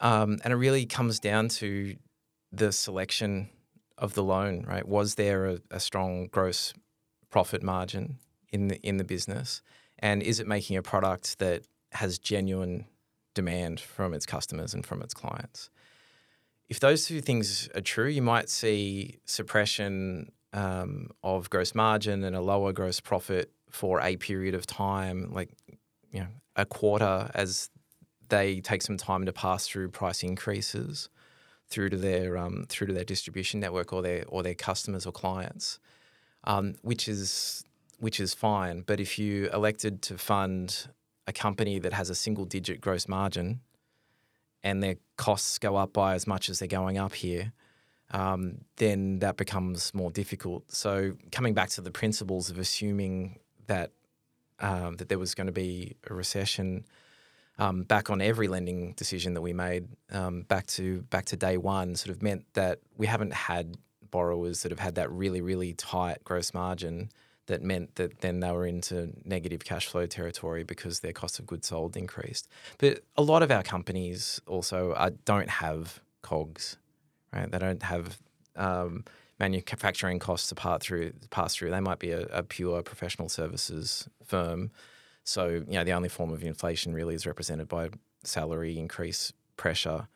um, 0.00 0.38
and 0.44 0.52
it 0.52 0.56
really 0.56 0.84
comes 0.84 1.18
down 1.18 1.48
to 1.48 1.96
the 2.52 2.70
selection 2.70 3.48
of 3.96 4.12
the 4.12 4.22
loan. 4.22 4.64
Right? 4.68 4.86
Was 4.86 5.14
there 5.14 5.46
a, 5.46 5.58
a 5.70 5.80
strong 5.80 6.26
gross 6.26 6.74
profit 7.30 7.62
margin 7.62 8.18
in 8.50 8.68
the 8.68 8.80
in 8.80 8.96
the 8.96 9.04
business, 9.04 9.62
and 9.98 10.22
is 10.22 10.40
it 10.40 10.46
making 10.46 10.76
a 10.76 10.82
product 10.82 11.38
that 11.38 11.62
has 11.92 12.18
genuine 12.18 12.86
demand 13.34 13.80
from 13.80 14.14
its 14.14 14.26
customers 14.26 14.74
and 14.74 14.84
from 14.84 15.02
its 15.02 15.14
clients? 15.14 15.70
If 16.68 16.80
those 16.80 17.06
two 17.06 17.20
things 17.20 17.68
are 17.74 17.80
true, 17.80 18.08
you 18.08 18.22
might 18.22 18.50
see 18.50 19.18
suppression 19.24 20.32
um, 20.52 21.10
of 21.22 21.48
gross 21.50 21.74
margin 21.74 22.24
and 22.24 22.36
a 22.36 22.40
lower 22.40 22.72
gross 22.72 23.00
profit 23.00 23.50
for 23.70 24.00
a 24.00 24.16
period 24.16 24.54
of 24.54 24.66
time, 24.66 25.32
like 25.32 25.50
you 26.10 26.20
know 26.20 26.28
a 26.56 26.64
quarter, 26.64 27.30
as 27.34 27.70
they 28.28 28.60
take 28.60 28.82
some 28.82 28.96
time 28.96 29.24
to 29.26 29.32
pass 29.32 29.66
through 29.66 29.88
price 29.88 30.22
increases 30.22 31.08
through 31.68 31.90
to 31.90 31.96
their 31.96 32.36
um, 32.38 32.64
through 32.68 32.86
to 32.86 32.92
their 32.92 33.04
distribution 33.04 33.60
network 33.60 33.92
or 33.92 34.02
their 34.02 34.24
or 34.28 34.42
their 34.42 34.54
customers 34.54 35.06
or 35.06 35.12
clients 35.12 35.78
um, 36.44 36.74
which 36.82 37.08
is 37.08 37.64
which 37.98 38.20
is 38.20 38.34
fine. 38.34 38.82
But 38.86 39.00
if 39.00 39.18
you 39.18 39.50
elected 39.52 40.02
to 40.02 40.18
fund 40.18 40.88
a 41.26 41.32
company 41.32 41.78
that 41.78 41.92
has 41.92 42.10
a 42.10 42.14
single 42.14 42.44
digit 42.44 42.80
gross 42.80 43.08
margin 43.08 43.60
and 44.62 44.82
their 44.82 44.96
costs 45.16 45.58
go 45.58 45.76
up 45.76 45.92
by 45.92 46.14
as 46.14 46.26
much 46.26 46.48
as 46.48 46.58
they're 46.58 46.68
going 46.68 46.96
up 46.96 47.14
here, 47.14 47.52
um, 48.10 48.58
then 48.76 49.18
that 49.18 49.36
becomes 49.36 49.92
more 49.92 50.10
difficult. 50.10 50.70
So 50.72 51.14
coming 51.32 51.54
back 51.54 51.70
to 51.70 51.80
the 51.80 51.90
principles 51.90 52.50
of 52.50 52.58
assuming 52.58 53.38
that 53.66 53.92
um, 54.60 54.96
that 54.96 55.08
there 55.08 55.18
was 55.18 55.34
going 55.34 55.46
to 55.46 55.52
be 55.52 55.96
a 56.08 56.14
recession. 56.14 56.84
Um, 57.60 57.82
back 57.82 58.08
on 58.08 58.20
every 58.20 58.46
lending 58.46 58.92
decision 58.92 59.34
that 59.34 59.40
we 59.40 59.52
made, 59.52 59.88
um, 60.12 60.42
back 60.42 60.68
to 60.68 61.02
back 61.10 61.24
to 61.26 61.36
day 61.36 61.56
one, 61.56 61.96
sort 61.96 62.14
of 62.14 62.22
meant 62.22 62.44
that 62.54 62.78
we 62.96 63.08
haven't 63.08 63.32
had 63.32 63.76
borrowers 64.10 64.62
that 64.62 64.72
have 64.72 64.78
had 64.78 64.94
that 64.96 65.10
really, 65.10 65.40
really 65.40 65.72
tight 65.74 66.18
gross 66.24 66.54
margin 66.54 67.10
that 67.46 67.62
meant 67.62 67.96
that 67.96 68.20
then 68.20 68.40
they 68.40 68.52
were 68.52 68.66
into 68.66 69.12
negative 69.24 69.64
cash 69.64 69.86
flow 69.86 70.06
territory 70.06 70.62
because 70.62 71.00
their 71.00 71.12
cost 71.12 71.38
of 71.38 71.46
goods 71.46 71.68
sold 71.68 71.96
increased. 71.96 72.48
But 72.78 73.02
a 73.16 73.22
lot 73.22 73.42
of 73.42 73.50
our 73.50 73.62
companies 73.62 74.40
also 74.46 74.94
don't 75.24 75.48
have 75.48 76.00
COGS, 76.22 76.76
right? 77.32 77.50
They 77.50 77.58
don't 77.58 77.82
have 77.82 78.18
um, 78.54 79.04
manufacturing 79.40 80.18
costs 80.18 80.48
to 80.50 80.54
pass 80.54 80.82
through. 80.82 81.12
Pass 81.30 81.54
through. 81.54 81.70
They 81.70 81.80
might 81.80 81.98
be 81.98 82.10
a, 82.10 82.22
a 82.26 82.42
pure 82.42 82.82
professional 82.82 83.28
services 83.28 84.08
firm. 84.24 84.70
So 85.24 85.48
you 85.48 85.74
know 85.74 85.84
the 85.84 85.92
only 85.92 86.08
form 86.08 86.32
of 86.32 86.42
inflation 86.42 86.94
really 86.94 87.14
is 87.14 87.26
represented 87.26 87.68
by 87.68 87.90
salary 88.24 88.78
increase 88.78 89.32
pressure 89.56 90.08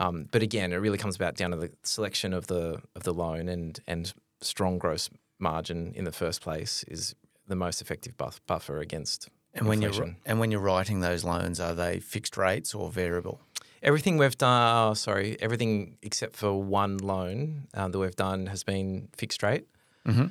um, 0.00 0.28
but 0.30 0.42
again, 0.42 0.72
it 0.72 0.76
really 0.76 0.98
comes 0.98 1.14
about 1.14 1.36
down 1.36 1.50
to 1.52 1.56
the 1.56 1.70
selection 1.82 2.32
of 2.32 2.48
the 2.48 2.80
of 2.96 3.04
the 3.04 3.14
loan 3.14 3.48
and 3.48 3.78
and 3.86 4.12
strong 4.40 4.78
gross 4.78 5.10
margin 5.38 5.92
in 5.94 6.04
the 6.04 6.12
first 6.12 6.40
place 6.40 6.84
is 6.88 7.14
the 7.46 7.56
most 7.56 7.80
effective 7.80 8.16
buff, 8.16 8.40
buffer 8.46 8.78
against 8.80 9.28
and 9.54 9.66
when 9.66 9.82
you're 9.82 10.14
and 10.24 10.38
when 10.38 10.50
you're 10.50 10.60
writing 10.60 11.00
those 11.00 11.24
loans, 11.24 11.60
are 11.60 11.74
they 11.74 12.00
fixed 12.00 12.36
rates 12.36 12.74
or 12.74 12.88
variable? 12.90 13.40
Everything 13.82 14.18
we've 14.18 14.36
done, 14.36 14.90
oh, 14.90 14.94
sorry, 14.94 15.36
everything 15.40 15.96
except 16.02 16.36
for 16.36 16.62
one 16.62 16.98
loan 16.98 17.66
uh, 17.74 17.88
that 17.88 17.98
we've 17.98 18.16
done 18.16 18.46
has 18.46 18.62
been 18.62 19.08
fixed 19.16 19.42
rate. 19.42 19.66
Mm-hmm. 20.06 20.26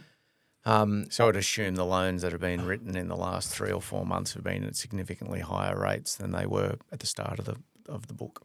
Um, 0.66 1.10
so 1.10 1.28
I'd 1.28 1.36
assume 1.36 1.76
the 1.76 1.86
loans 1.86 2.22
that 2.22 2.32
have 2.32 2.42
been 2.42 2.66
written 2.66 2.96
in 2.96 3.08
the 3.08 3.16
last 3.16 3.50
three 3.50 3.72
or 3.72 3.82
four 3.82 4.06
months 4.06 4.34
have 4.34 4.44
been 4.44 4.64
at 4.64 4.76
significantly 4.76 5.40
higher 5.40 5.78
rates 5.78 6.16
than 6.16 6.32
they 6.32 6.46
were 6.46 6.76
at 6.92 7.00
the 7.00 7.08
start 7.08 7.40
of 7.40 7.46
the 7.46 7.56
of 7.88 8.08
the 8.08 8.14
book. 8.14 8.44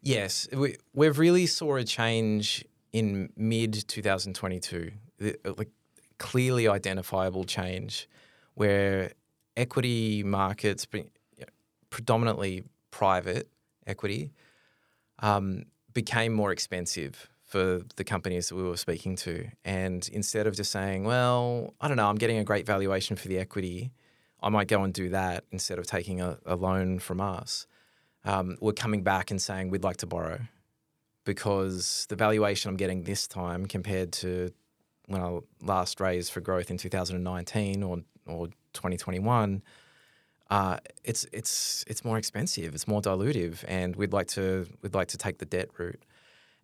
Yes, 0.00 0.48
we, 0.52 0.76
we've 0.94 1.18
really 1.18 1.46
saw 1.46 1.76
a 1.76 1.84
change 1.84 2.64
in 2.92 3.30
mid 3.36 3.86
2022, 3.88 4.92
like 5.56 5.68
clearly 6.18 6.68
identifiable 6.68 7.44
change, 7.44 8.08
where 8.54 9.12
equity 9.56 10.22
markets, 10.22 10.86
predominantly 11.90 12.64
private 12.90 13.48
equity, 13.86 14.32
um, 15.20 15.64
became 15.92 16.32
more 16.32 16.52
expensive 16.52 17.28
for 17.42 17.80
the 17.96 18.04
companies 18.04 18.48
that 18.50 18.54
we 18.54 18.62
were 18.62 18.76
speaking 18.76 19.16
to. 19.16 19.48
And 19.64 20.08
instead 20.12 20.46
of 20.46 20.54
just 20.54 20.70
saying, 20.70 21.04
well, 21.04 21.74
I 21.80 21.88
don't 21.88 21.96
know, 21.96 22.08
I'm 22.08 22.16
getting 22.16 22.38
a 22.38 22.44
great 22.44 22.66
valuation 22.66 23.16
for 23.16 23.26
the 23.26 23.38
equity, 23.38 23.90
I 24.40 24.50
might 24.50 24.68
go 24.68 24.84
and 24.84 24.92
do 24.92 25.08
that 25.08 25.44
instead 25.50 25.78
of 25.78 25.86
taking 25.86 26.20
a, 26.20 26.38
a 26.46 26.54
loan 26.54 27.00
from 27.00 27.20
us 27.20 27.66
um, 28.28 28.58
were 28.60 28.74
coming 28.74 29.02
back 29.02 29.30
and 29.30 29.40
saying 29.40 29.70
we'd 29.70 29.82
like 29.82 29.96
to 29.96 30.06
borrow 30.06 30.38
because 31.24 32.06
the 32.10 32.16
valuation 32.16 32.68
I'm 32.68 32.76
getting 32.76 33.02
this 33.02 33.26
time 33.26 33.66
compared 33.66 34.12
to 34.12 34.52
when 35.06 35.22
I 35.22 35.38
last 35.62 35.98
raised 35.98 36.30
for 36.32 36.40
growth 36.40 36.70
in 36.70 36.76
2019 36.76 37.82
or 37.82 37.98
or 38.26 38.48
2021, 38.74 39.62
uh, 40.50 40.76
it's 41.02 41.26
it's 41.32 41.84
it's 41.86 42.04
more 42.04 42.18
expensive, 42.18 42.74
it's 42.74 42.86
more 42.86 43.00
dilutive, 43.00 43.64
and 43.66 43.96
we'd 43.96 44.12
like 44.12 44.28
to 44.28 44.66
we'd 44.82 44.94
like 44.94 45.08
to 45.08 45.18
take 45.18 45.38
the 45.38 45.46
debt 45.46 45.70
route. 45.78 46.02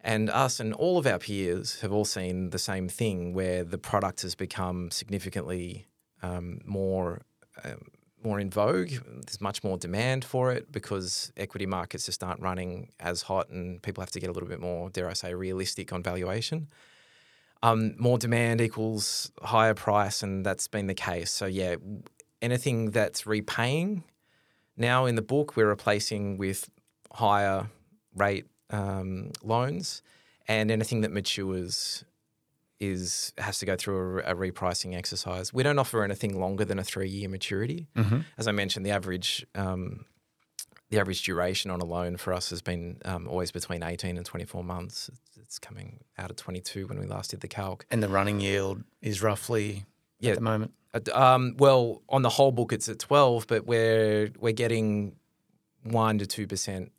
And 0.02 0.28
us 0.28 0.60
and 0.60 0.74
all 0.74 0.98
of 0.98 1.06
our 1.06 1.18
peers 1.18 1.80
have 1.80 1.90
all 1.90 2.04
seen 2.04 2.50
the 2.50 2.58
same 2.58 2.90
thing, 2.90 3.32
where 3.32 3.64
the 3.64 3.78
product 3.78 4.20
has 4.20 4.34
become 4.34 4.90
significantly 4.90 5.86
um, 6.22 6.60
more 6.66 7.22
um, 7.64 7.86
more 8.24 8.40
in 8.40 8.50
vogue. 8.50 8.90
There's 8.90 9.40
much 9.40 9.62
more 9.62 9.76
demand 9.76 10.24
for 10.24 10.52
it 10.52 10.72
because 10.72 11.32
equity 11.36 11.66
markets 11.66 12.06
just 12.06 12.22
aren't 12.24 12.40
running 12.40 12.92
as 13.00 13.22
hot, 13.22 13.48
and 13.48 13.82
people 13.82 14.02
have 14.02 14.10
to 14.12 14.20
get 14.20 14.30
a 14.30 14.32
little 14.32 14.48
bit 14.48 14.60
more, 14.60 14.90
dare 14.90 15.08
I 15.08 15.12
say, 15.12 15.34
realistic 15.34 15.92
on 15.92 16.02
valuation. 16.02 16.68
Um, 17.62 17.94
more 17.98 18.18
demand 18.18 18.60
equals 18.60 19.32
higher 19.42 19.74
price, 19.74 20.22
and 20.22 20.44
that's 20.44 20.68
been 20.68 20.86
the 20.86 20.94
case. 20.94 21.30
So 21.30 21.46
yeah, 21.46 21.76
anything 22.42 22.90
that's 22.90 23.26
repaying 23.26 24.04
now 24.76 25.06
in 25.06 25.14
the 25.14 25.22
book, 25.22 25.56
we're 25.56 25.68
replacing 25.68 26.36
with 26.36 26.68
higher 27.12 27.70
rate 28.14 28.46
um, 28.70 29.30
loans, 29.42 30.02
and 30.46 30.70
anything 30.70 31.00
that 31.02 31.12
matures 31.12 32.04
is 32.88 33.32
has 33.38 33.58
to 33.58 33.66
go 33.66 33.76
through 33.76 34.20
a, 34.20 34.32
a, 34.32 34.34
repricing 34.34 34.96
exercise. 34.96 35.52
We 35.52 35.62
don't 35.62 35.78
offer 35.78 36.02
anything 36.02 36.38
longer 36.38 36.64
than 36.64 36.78
a 36.78 36.84
three 36.84 37.08
year 37.08 37.28
maturity. 37.28 37.88
Mm-hmm. 37.96 38.20
As 38.38 38.48
I 38.48 38.52
mentioned, 38.52 38.84
the 38.86 38.90
average 38.90 39.46
um, 39.54 40.04
the 40.90 41.00
average 41.00 41.22
duration 41.22 41.70
on 41.70 41.80
a 41.80 41.84
loan 41.84 42.16
for 42.16 42.32
us 42.32 42.50
has 42.50 42.62
been 42.62 42.98
um, 43.04 43.26
always 43.28 43.50
between 43.50 43.82
18 43.82 44.16
and 44.16 44.24
24 44.24 44.62
months. 44.62 45.10
It's 45.40 45.58
coming 45.58 46.04
out 46.18 46.30
of 46.30 46.36
22 46.36 46.86
when 46.86 46.98
we 46.98 47.06
last 47.06 47.30
did 47.30 47.40
the 47.40 47.48
calc. 47.48 47.86
And 47.90 48.02
the 48.02 48.08
running 48.08 48.40
yield 48.40 48.84
is 49.02 49.22
roughly 49.22 49.86
yeah, 50.20 50.32
at 50.32 50.36
the 50.36 50.42
moment? 50.42 50.72
Um, 51.12 51.56
well, 51.58 52.02
on 52.08 52.22
the 52.22 52.28
whole 52.28 52.52
book, 52.52 52.72
it's 52.72 52.88
at 52.88 52.98
12, 52.98 53.46
but 53.46 53.66
we're, 53.66 54.30
we're 54.38 54.52
getting 54.52 55.16
1% 55.86 56.28
to 56.28 56.46
2% 56.46 56.90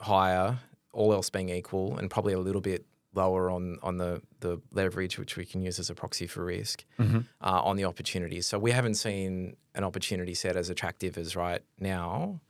higher, 0.00 0.58
all 0.92 1.12
else 1.12 1.30
being 1.30 1.48
equal, 1.48 1.96
and 1.96 2.10
probably 2.10 2.34
a 2.34 2.38
little 2.38 2.60
bit 2.60 2.84
lower 3.14 3.50
on 3.50 3.78
on 3.82 3.98
the 3.98 4.22
the 4.40 4.60
leverage, 4.72 5.18
which 5.18 5.36
we 5.36 5.44
can 5.44 5.60
use 5.62 5.78
as 5.78 5.90
a 5.90 5.94
proxy 5.94 6.26
for 6.26 6.44
risk, 6.44 6.84
mm-hmm. 6.98 7.20
uh, 7.40 7.62
on 7.62 7.76
the 7.76 7.84
opportunities. 7.84 8.46
So 8.46 8.58
we 8.58 8.72
haven't 8.72 8.94
seen 8.94 9.56
an 9.74 9.84
opportunity 9.84 10.34
set 10.34 10.56
as 10.56 10.70
attractive 10.70 11.18
as 11.18 11.36
right 11.36 11.62
now 11.78 12.40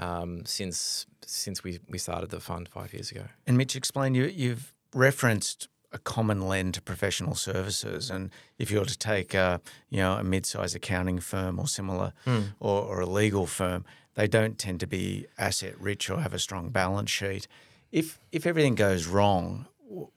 um, 0.00 0.44
since 0.46 1.06
since 1.24 1.62
we 1.62 1.78
we 1.88 1.98
started 1.98 2.30
the 2.30 2.40
fund 2.40 2.68
five 2.68 2.92
years 2.92 3.10
ago. 3.10 3.24
And 3.46 3.56
Mitch, 3.56 3.76
explain 3.76 4.14
you 4.14 4.24
you've 4.24 4.74
referenced 4.94 5.68
a 5.92 5.98
common 5.98 6.46
lend 6.46 6.74
to 6.74 6.82
professional 6.82 7.34
services, 7.34 8.10
and 8.10 8.30
if 8.58 8.70
you 8.70 8.78
were 8.78 8.84
to 8.86 8.98
take 8.98 9.34
a 9.34 9.60
you 9.90 9.98
know 9.98 10.14
a 10.14 10.24
mid-sized 10.24 10.74
accounting 10.74 11.20
firm 11.20 11.58
or 11.58 11.68
similar, 11.68 12.12
mm. 12.26 12.54
or, 12.58 12.82
or 12.82 13.00
a 13.00 13.06
legal 13.06 13.46
firm, 13.46 13.84
they 14.14 14.26
don't 14.26 14.58
tend 14.58 14.80
to 14.80 14.86
be 14.86 15.26
asset 15.38 15.78
rich 15.80 16.10
or 16.10 16.20
have 16.20 16.34
a 16.34 16.38
strong 16.38 16.70
balance 16.70 17.10
sheet. 17.10 17.46
If 17.92 18.18
if 18.32 18.46
everything 18.46 18.74
goes 18.74 19.06
wrong, 19.06 19.66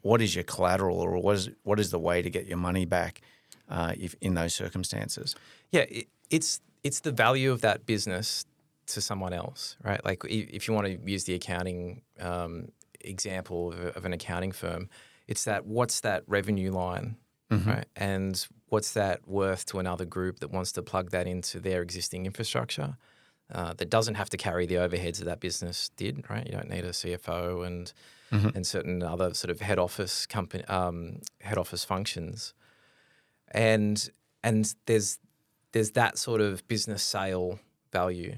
what 0.02 0.22
is 0.22 0.36
your 0.36 0.44
collateral, 0.44 1.00
or 1.00 1.18
what 1.18 1.36
is 1.36 1.50
what 1.64 1.80
is 1.80 1.92
the 1.92 2.00
way 2.00 2.22
to 2.22 2.30
get 2.30 2.46
your 2.46 2.58
money 2.58 2.86
back 2.86 3.22
uh, 3.70 3.94
if 3.98 4.16
in 4.22 4.36
those 4.36 4.54
circumstances? 4.54 5.36
Yeah, 5.72 5.82
it, 5.90 6.08
it's 6.30 6.62
it's 6.84 7.00
the 7.00 7.12
value 7.12 7.52
of 7.52 7.62
that 7.62 7.86
business 7.86 8.46
to 8.88 9.02
someone 9.02 9.34
else, 9.34 9.78
right? 9.84 10.04
Like 10.04 10.24
if 10.26 10.68
you 10.68 10.74
want 10.74 10.88
to 10.88 11.00
use 11.10 11.24
the 11.24 11.34
accounting 11.34 12.02
um, 12.20 12.70
example 13.02 13.72
of, 13.72 13.80
of, 13.98 14.06
an 14.06 14.14
accounting 14.14 14.52
firm, 14.52 14.90
it's 15.28 15.46
that 15.46 15.66
what's 15.66 16.02
that 16.02 16.24
revenue 16.28 16.72
line, 16.72 17.16
mm-hmm. 17.50 17.70
right? 17.70 17.86
And 17.96 18.46
what's 18.68 18.94
that 18.94 19.28
worth 19.28 19.66
to 19.68 19.80
another 19.80 20.06
group 20.06 20.40
that 20.40 20.52
wants 20.52 20.74
to 20.74 20.84
plug 20.84 21.12
that 21.12 21.28
into 21.28 21.60
their 21.60 21.82
existing 21.82 22.26
infrastructure? 22.26 22.98
Uh, 23.54 23.74
that 23.74 23.90
doesn't 23.90 24.16
have 24.16 24.30
to 24.30 24.38
carry 24.38 24.66
the 24.66 24.76
overheads 24.76 25.20
that 25.20 25.26
that 25.26 25.40
business 25.40 25.92
did, 25.98 26.24
right? 26.30 26.46
You 26.46 26.54
don't 26.54 26.70
need 26.70 26.86
a 26.86 26.90
CFO 26.90 27.68
and 27.68 27.92
mm-hmm. 28.34 28.56
and 28.56 28.66
certain 28.66 29.04
other 29.04 29.34
sort 29.34 29.52
of 29.52 29.62
head 29.62 29.80
office 29.80 30.26
company 30.26 30.64
um, 30.66 31.20
head 31.42 31.58
office 31.58 31.84
functions, 31.84 32.54
and 33.52 34.10
and 34.44 34.74
there's 34.86 35.20
there's 35.72 35.92
that 35.92 36.18
sort 36.18 36.42
of 36.42 36.68
business 36.68 37.04
sale 37.04 37.60
value. 37.92 38.36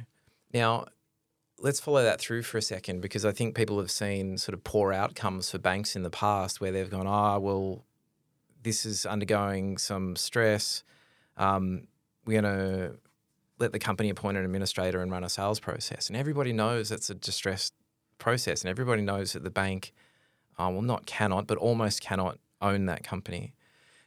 Now, 0.54 0.86
let's 1.60 1.80
follow 1.80 2.04
that 2.04 2.20
through 2.20 2.44
for 2.44 2.58
a 2.58 2.62
second 2.62 3.02
because 3.02 3.26
I 3.26 3.32
think 3.32 3.56
people 3.56 3.80
have 3.80 3.92
seen 3.92 4.38
sort 4.38 4.54
of 4.54 4.64
poor 4.64 4.94
outcomes 4.94 5.52
for 5.52 5.58
banks 5.58 5.96
in 5.96 6.04
the 6.04 6.10
past 6.10 6.62
where 6.62 6.72
they've 6.72 6.90
gone, 6.90 7.08
ah, 7.08 7.36
oh, 7.36 7.40
well, 7.40 7.86
this 8.64 8.86
is 8.86 9.06
undergoing 9.06 9.78
some 9.78 10.16
stress. 10.16 10.84
Um, 11.38 11.88
we're 12.26 12.42
going 12.42 12.54
to 12.56 12.96
let 13.60 13.72
the 13.72 13.80
company 13.80 14.10
appoint 14.10 14.38
an 14.38 14.44
administrator 14.44 15.02
and 15.02 15.12
run 15.12 15.24
a 15.24 15.30
sales 15.30 15.60
process. 15.60 16.08
And 16.08 16.18
everybody 16.18 16.52
knows 16.52 16.90
that's 16.90 17.10
a 17.10 17.16
distressed 17.16 17.74
process, 18.18 18.62
and 18.62 18.70
everybody 18.70 19.02
knows 19.02 19.34
that 19.34 19.44
the 19.44 19.50
bank, 19.50 19.94
uh, 20.58 20.70
well, 20.72 20.82
not 20.82 21.06
cannot, 21.06 21.48
but 21.48 21.58
almost 21.58 22.02
cannot 22.02 22.38
own 22.62 22.86
that 22.86 23.04
company. 23.04 23.54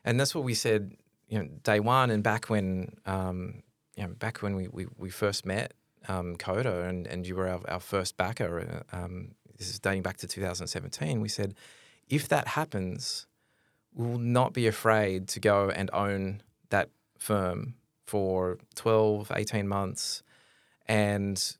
And 0.05 0.18
that's 0.18 0.35
what 0.35 0.44
we 0.44 0.55
said, 0.55 0.97
you 1.29 1.38
know, 1.38 1.49
day 1.62 1.81
one, 1.81 2.11
and 2.11 2.23
back 2.23 2.47
when, 2.47 2.97
um, 3.07 3.62
you 3.97 4.05
know, 4.05 4.11
back 4.11 4.38
when 4.38 4.57
we, 4.57 4.68
we, 4.68 4.87
we 4.97 5.11
first 5.11 5.44
met, 5.44 5.75
um, 6.09 6.37
Koda, 6.37 6.83
and, 6.83 7.07
and 7.07 7.27
you 7.27 7.37
were 7.37 7.49
our, 7.49 7.61
our 7.68 7.81
first 7.81 8.16
backer. 8.16 8.85
Uh, 8.92 8.97
um, 8.97 9.33
this 9.59 9.68
is 9.68 9.79
dating 9.79 10.03
back 10.03 10.16
to 10.18 10.27
2017. 10.27 11.21
We 11.21 11.29
said, 11.29 11.55
if 12.09 12.29
that 12.29 12.49
happens, 12.49 13.27
we 13.94 14.07
will 14.07 14.18
not 14.18 14.53
be 14.53 14.66
afraid 14.66 15.29
to 15.29 15.40
go 15.40 15.71
and 15.71 15.90
own 15.92 16.42
that 16.71 16.90
firm 17.18 17.75
for 18.07 18.59
12, 18.77 19.33
18 19.35 19.68
months 19.68 20.23
and 20.87 21.57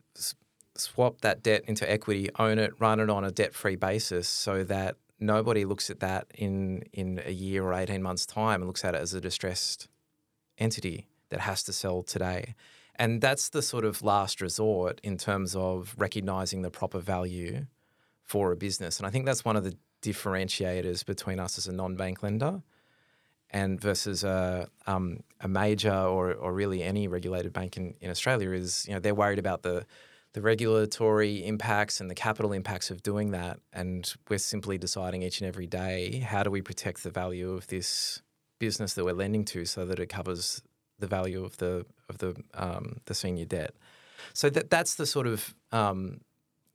swap 0.81 1.21
that 1.23 1.43
debt 1.43 1.65
into 1.67 1.91
equity, 1.91 2.29
own 2.39 2.59
it, 2.59 2.73
run 2.79 3.01
it 3.01 3.11
on 3.11 3.25
a 3.25 3.31
debt 3.31 3.55
free 3.55 3.77
basis 3.77 4.29
so 4.29 4.65
that 4.65 4.97
nobody 5.21 5.65
looks 5.65 5.91
at 5.91 6.01
that 6.01 6.27
in, 6.35 6.83
in 6.93 7.21
a 7.25 7.33
year 7.33 7.65
or 7.65 7.75
18 7.75 8.03
months' 8.03 8.27
time 8.27 8.61
and 8.61 8.67
looks 8.67 8.85
at 8.85 8.95
it 8.95 9.01
as 9.01 9.15
a 9.15 9.21
distressed 9.21 9.89
entity 10.59 11.09
that 11.31 11.41
has 11.41 11.63
to 11.65 11.73
sell 11.73 12.03
today. 12.03 12.55
And 12.97 13.21
that's 13.21 13.49
the 13.49 13.63
sort 13.63 13.85
of 13.85 14.03
last 14.03 14.41
resort 14.41 15.01
in 15.05 15.19
terms 15.19 15.55
of 15.55 15.95
recognizing 15.97 16.63
the 16.63 16.71
proper 16.71 16.99
value 16.99 17.67
for 18.23 18.51
a 18.53 18.57
business. 18.57 18.99
And 18.99 19.07
I 19.07 19.11
think 19.11 19.25
that's 19.25 19.45
one 19.45 19.57
of 19.57 19.65
the 19.65 19.77
differentiators 20.03 21.05
between 21.05 21.39
us 21.39 21.59
as 21.59 21.67
a 21.67 21.73
non 21.73 21.97
bank 21.97 22.23
lender 22.23 22.63
and 23.51 23.81
versus 23.81 24.25
a, 24.25 24.69
um, 24.87 25.23
a 25.41 25.49
major 25.49 25.95
or, 25.95 26.35
or 26.35 26.53
really 26.53 26.83
any 26.83 27.09
regulated 27.09 27.53
bank 27.53 27.77
in, 27.77 27.95
in 28.01 28.11
Australia 28.11 28.51
is, 28.51 28.85
you 28.87 28.95
know, 28.95 29.01
they're 29.01 29.15
worried 29.15 29.39
about 29.39 29.63
the, 29.63 29.87
the 30.35 30.43
regulatory 30.43 31.45
impacts 31.45 32.01
and 32.01 32.11
the 32.11 32.15
capital 32.15 32.53
impacts 32.53 32.91
of 32.91 33.03
doing 33.03 33.31
that. 33.31 33.61
And 33.73 34.13
we're 34.29 34.39
simply 34.39 34.79
deciding 34.79 35.23
each 35.23 35.41
and 35.41 35.49
every 35.49 35.67
day, 35.67 36.19
how 36.21 36.43
do 36.43 36.51
we 36.51 36.63
protect 36.63 37.03
the 37.03 37.11
value 37.11 37.53
of 37.53 37.67
this 37.69 38.23
business 38.59 38.95
that 38.95 39.05
we're 39.05 39.13
lending 39.13 39.45
to 39.47 39.65
so 39.65 39.85
that 39.87 39.99
it 39.99 40.09
covers 40.09 40.63
the 40.99 41.07
value 41.07 41.45
of 41.45 41.57
the 41.59 41.87
of 42.09 42.19
the 42.19 42.37
um, 42.55 43.01
the 43.07 43.15
senior 43.15 43.45
debt. 43.45 43.75
So 44.33 44.51
that 44.51 44.71
that's 44.71 44.97
the 44.97 45.07
sort 45.07 45.27
of 45.27 45.55
um, 45.73 46.21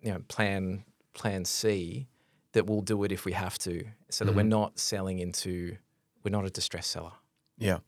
you 0.02 0.12
know 0.12 0.20
plan 0.28 0.84
plan 1.14 1.46
C 1.46 2.08
that 2.54 2.68
we'll 2.68 2.82
do 2.82 3.04
it 3.04 3.12
if 3.12 3.26
we 3.26 3.34
have 3.34 3.58
to, 3.60 3.84
so 4.10 4.26
that 4.26 4.32
mm-hmm. 4.32 4.38
we're 4.38 4.44
not 4.44 4.80
selling 4.80 5.20
into 5.20 5.78
we're 6.24 6.32
not 6.32 6.46
a 6.46 6.50
distressed 6.50 6.92
seller. 6.92 7.12
Yeah. 7.58 7.80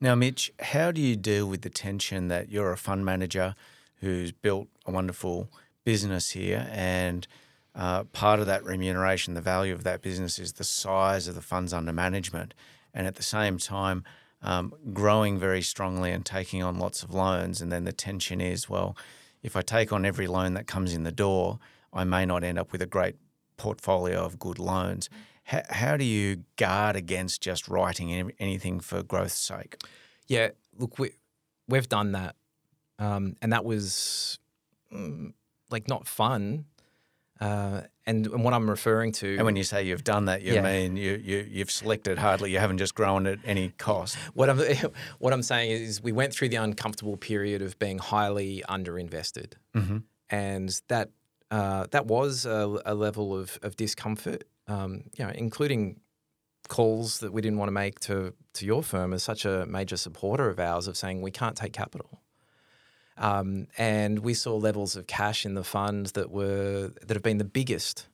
Now, 0.00 0.14
Mitch, 0.14 0.52
how 0.60 0.90
do 0.90 1.00
you 1.00 1.16
deal 1.16 1.48
with 1.48 1.62
the 1.62 1.70
tension 1.70 2.28
that 2.28 2.50
you're 2.50 2.72
a 2.72 2.76
fund 2.76 3.04
manager 3.04 3.54
who's 4.00 4.32
built 4.32 4.68
a 4.86 4.90
wonderful 4.90 5.50
business 5.84 6.30
here 6.30 6.68
and 6.70 7.26
uh, 7.74 8.04
part 8.04 8.38
of 8.38 8.46
that 8.46 8.64
remuneration, 8.64 9.34
the 9.34 9.40
value 9.40 9.74
of 9.74 9.84
that 9.84 10.00
business 10.00 10.38
is 10.38 10.54
the 10.54 10.64
size 10.64 11.26
of 11.26 11.34
the 11.34 11.40
funds 11.40 11.72
under 11.72 11.92
management. 11.92 12.54
And 12.92 13.06
at 13.06 13.16
the 13.16 13.22
same 13.22 13.58
time, 13.58 14.04
um, 14.42 14.72
growing 14.92 15.38
very 15.38 15.62
strongly 15.62 16.12
and 16.12 16.24
taking 16.24 16.62
on 16.62 16.78
lots 16.78 17.02
of 17.02 17.12
loans. 17.12 17.60
And 17.60 17.72
then 17.72 17.84
the 17.84 17.92
tension 17.92 18.40
is, 18.40 18.68
well, 18.68 18.96
if 19.42 19.56
I 19.56 19.62
take 19.62 19.92
on 19.92 20.04
every 20.04 20.28
loan 20.28 20.54
that 20.54 20.66
comes 20.66 20.94
in 20.94 21.02
the 21.02 21.12
door, 21.12 21.58
I 21.92 22.04
may 22.04 22.24
not 22.24 22.44
end 22.44 22.58
up 22.58 22.70
with 22.70 22.80
a 22.80 22.86
great 22.86 23.16
portfolio 23.56 24.24
of 24.24 24.38
good 24.38 24.58
loans. 24.58 25.10
How, 25.44 25.62
how 25.68 25.96
do 25.96 26.04
you 26.04 26.44
guard 26.56 26.94
against 26.94 27.42
just 27.42 27.66
writing 27.68 28.32
anything 28.38 28.80
for 28.80 29.02
growth's 29.02 29.38
sake? 29.38 29.82
Yeah, 30.28 30.50
look, 30.78 30.98
we, 30.98 31.10
we've 31.66 31.88
done 31.88 32.12
that. 32.12 32.36
Um, 32.98 33.36
and 33.42 33.52
that 33.52 33.64
was 33.64 34.38
mm, 34.92 35.32
like 35.70 35.88
not 35.88 36.06
fun 36.06 36.66
uh, 37.40 37.82
and, 38.06 38.26
and, 38.26 38.44
what 38.44 38.54
I'm 38.54 38.70
referring 38.70 39.12
to, 39.12 39.36
and 39.36 39.44
when 39.44 39.56
you 39.56 39.64
say 39.64 39.82
you've 39.82 40.04
done 40.04 40.26
that, 40.26 40.42
you 40.42 40.54
yeah. 40.54 40.62
mean 40.62 40.96
you, 40.96 41.20
you 41.22 41.46
you've 41.50 41.70
selected 41.70 42.16
hardly. 42.16 42.52
You 42.52 42.58
haven't 42.58 42.78
just 42.78 42.94
grown 42.94 43.26
at 43.26 43.38
any 43.44 43.70
cost. 43.70 44.16
What 44.34 44.48
I'm 44.48 44.58
what 45.18 45.32
I'm 45.32 45.42
saying 45.42 45.72
is 45.72 46.00
we 46.00 46.12
went 46.12 46.32
through 46.32 46.50
the 46.50 46.56
uncomfortable 46.56 47.16
period 47.16 47.60
of 47.60 47.78
being 47.78 47.98
highly 47.98 48.62
underinvested, 48.68 49.54
mm-hmm. 49.74 49.98
and 50.30 50.80
that 50.88 51.10
uh, 51.50 51.86
that 51.90 52.06
was 52.06 52.46
a, 52.46 52.78
a, 52.86 52.94
level 52.94 53.36
of, 53.36 53.58
of 53.62 53.76
discomfort. 53.76 54.44
Um, 54.68 55.04
you 55.18 55.24
know, 55.24 55.32
including 55.34 56.00
calls 56.68 57.18
that 57.18 57.32
we 57.32 57.42
didn't 57.42 57.58
want 57.58 57.68
to 57.68 57.72
make 57.72 57.98
to 58.00 58.32
to 58.54 58.64
your 58.64 58.82
firm 58.82 59.12
as 59.12 59.24
such 59.24 59.44
a 59.44 59.66
major 59.66 59.96
supporter 59.96 60.48
of 60.48 60.60
ours 60.60 60.86
of 60.86 60.96
saying 60.96 61.20
we 61.20 61.32
can't 61.32 61.56
take 61.56 61.72
capital. 61.72 62.20
Um, 63.16 63.68
and 63.78 64.20
we 64.20 64.34
saw 64.34 64.56
levels 64.56 64.96
of 64.96 65.06
cash 65.06 65.46
in 65.46 65.54
the 65.54 65.64
fund 65.64 66.06
that 66.08 66.30
were 66.30 66.92
that 67.00 67.14
have 67.14 67.22
been 67.22 67.38
the 67.38 67.44
biggest 67.44 68.08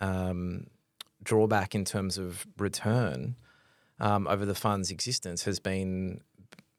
um, 0.00 0.66
drawback 1.22 1.74
in 1.74 1.84
terms 1.84 2.18
of 2.18 2.46
return 2.58 3.36
um, 4.00 4.26
over 4.26 4.44
the 4.44 4.54
fund's 4.54 4.90
existence 4.90 5.44
has 5.44 5.60
been 5.60 6.20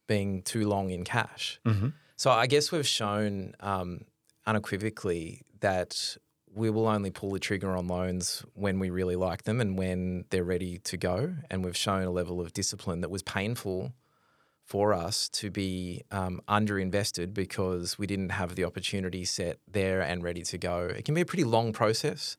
being 0.07 0.41
too 0.41 0.67
long 0.67 0.89
in 0.89 1.03
cash. 1.05 1.59
Mm-hmm. 1.65 1.89
So 2.17 2.31
I 2.31 2.47
guess 2.47 2.71
we've 2.71 2.85
shown 2.85 3.55
um, 3.61 4.01
unequivocally 4.45 5.41
that 5.61 6.17
we 6.53 6.69
will 6.69 6.87
only 6.87 7.09
pull 7.09 7.31
the 7.31 7.39
trigger 7.39 7.75
on 7.75 7.87
loans 7.87 8.45
when 8.53 8.77
we 8.77 8.89
really 8.89 9.15
like 9.15 9.43
them 9.43 9.59
and 9.59 9.77
when 9.77 10.25
they're 10.29 10.43
ready 10.43 10.77
to 10.79 10.97
go. 10.97 11.33
And 11.49 11.63
we've 11.63 11.77
shown 11.77 12.03
a 12.03 12.11
level 12.11 12.41
of 12.41 12.53
discipline 12.53 13.01
that 13.01 13.09
was 13.09 13.23
painful 13.23 13.93
for 14.65 14.93
us 14.93 15.27
to 15.29 15.51
be 15.51 16.03
um, 16.11 16.41
underinvested 16.47 17.33
because 17.33 17.99
we 17.99 18.07
didn't 18.07 18.29
have 18.29 18.55
the 18.55 18.63
opportunity 18.63 19.25
set 19.25 19.59
there 19.69 20.01
and 20.01 20.23
ready 20.23 20.41
to 20.41 20.57
go. 20.57 20.85
It 20.85 21.05
can 21.05 21.13
be 21.13 21.21
a 21.21 21.25
pretty 21.25 21.43
long 21.43 21.73
process 21.73 22.37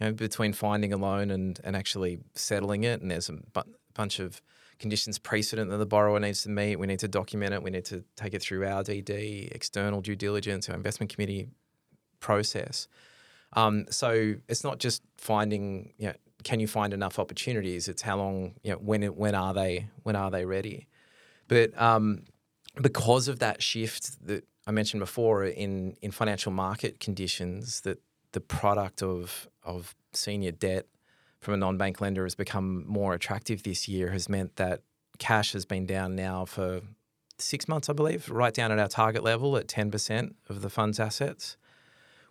you 0.00 0.06
know, 0.06 0.12
between 0.12 0.52
finding 0.52 0.92
a 0.92 0.96
loan 0.96 1.30
and, 1.30 1.60
and 1.62 1.76
actually 1.76 2.18
settling 2.34 2.84
it. 2.84 3.00
And 3.02 3.10
there's 3.10 3.28
a 3.28 3.34
bu- 3.34 3.70
bunch 3.94 4.18
of 4.18 4.40
conditions 4.78 5.18
precedent 5.18 5.70
that 5.70 5.76
the 5.76 5.86
borrower 5.86 6.18
needs 6.20 6.42
to 6.44 6.48
meet. 6.48 6.76
We 6.76 6.86
need 6.86 7.00
to 7.00 7.08
document 7.08 7.52
it. 7.52 7.62
We 7.62 7.70
need 7.70 7.84
to 7.86 8.04
take 8.16 8.32
it 8.32 8.42
through 8.42 8.66
our 8.66 8.82
DD, 8.82 9.52
external 9.52 10.00
due 10.00 10.16
diligence, 10.16 10.68
our 10.68 10.74
investment 10.74 11.12
committee 11.12 11.48
process. 12.20 12.88
Um, 13.54 13.86
so 13.90 14.34
it's 14.48 14.64
not 14.64 14.78
just 14.78 15.02
finding, 15.16 15.92
you 15.98 16.08
know, 16.08 16.14
can 16.44 16.60
you 16.60 16.68
find 16.68 16.92
enough 16.92 17.18
opportunities? 17.18 17.88
It's 17.88 18.02
how 18.02 18.16
long, 18.16 18.54
you 18.62 18.72
know, 18.72 18.78
when 18.78 19.02
when 19.02 19.34
are 19.34 19.52
they 19.52 19.88
when 20.04 20.16
are 20.16 20.30
they 20.30 20.44
ready? 20.44 20.86
But 21.48 21.80
um, 21.80 22.24
because 22.80 23.28
of 23.28 23.38
that 23.40 23.62
shift 23.62 24.26
that 24.26 24.44
I 24.66 24.70
mentioned 24.70 25.00
before 25.00 25.44
in 25.44 25.96
in 26.02 26.10
financial 26.10 26.52
market 26.52 27.00
conditions, 27.00 27.80
that 27.82 28.00
the 28.32 28.40
product 28.40 29.02
of 29.02 29.48
of 29.62 29.94
senior 30.12 30.52
debt 30.52 30.86
from 31.40 31.54
a 31.54 31.56
non-bank 31.56 32.00
lender 32.00 32.24
has 32.24 32.34
become 32.34 32.84
more 32.86 33.14
attractive 33.14 33.62
this 33.62 33.88
year 33.88 34.10
has 34.10 34.28
meant 34.28 34.56
that 34.56 34.82
cash 35.18 35.52
has 35.52 35.64
been 35.64 35.86
down 35.86 36.16
now 36.16 36.44
for 36.44 36.80
six 37.38 37.68
months, 37.68 37.88
I 37.88 37.92
believe, 37.92 38.28
right 38.28 38.52
down 38.52 38.72
at 38.72 38.78
our 38.78 38.88
target 38.88 39.22
level 39.22 39.56
at 39.56 39.68
10% 39.68 40.34
of 40.48 40.62
the 40.62 40.70
fund's 40.70 40.98
assets, 40.98 41.56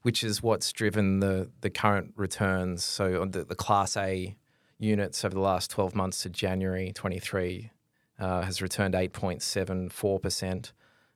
which 0.01 0.23
is 0.23 0.43
what's 0.43 0.71
driven 0.71 1.19
the, 1.19 1.49
the 1.61 1.69
current 1.69 2.13
returns. 2.15 2.83
So 2.83 3.25
the, 3.25 3.43
the 3.45 3.55
Class 3.55 3.95
A 3.95 4.35
units 4.77 5.23
over 5.23 5.33
the 5.33 5.41
last 5.41 5.71
12 5.71 5.95
months 5.95 6.23
to 6.23 6.29
January 6.29 6.91
23 6.93 7.71
uh, 8.19 8.41
has 8.41 8.61
returned 8.61 8.93
8.74%. 8.93 10.41
And 10.51 10.71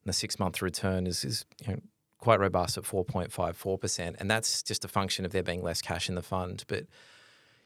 the 0.06 0.14
six 0.14 0.40
month 0.40 0.62
return 0.62 1.06
is, 1.08 1.24
is 1.24 1.46
you 1.66 1.74
know, 1.74 1.80
quite 2.18 2.40
robust 2.40 2.78
at 2.78 2.84
4.54%. 2.84 4.16
And 4.20 4.30
that's 4.30 4.64
just 4.64 4.86
a 4.86 4.88
function 4.88 5.26
of 5.26 5.32
there 5.32 5.44
being 5.44 5.62
less 5.62 5.82
cash 5.82 6.10
in 6.10 6.16
the 6.16 6.22
fund. 6.22 6.64
But 6.68 6.86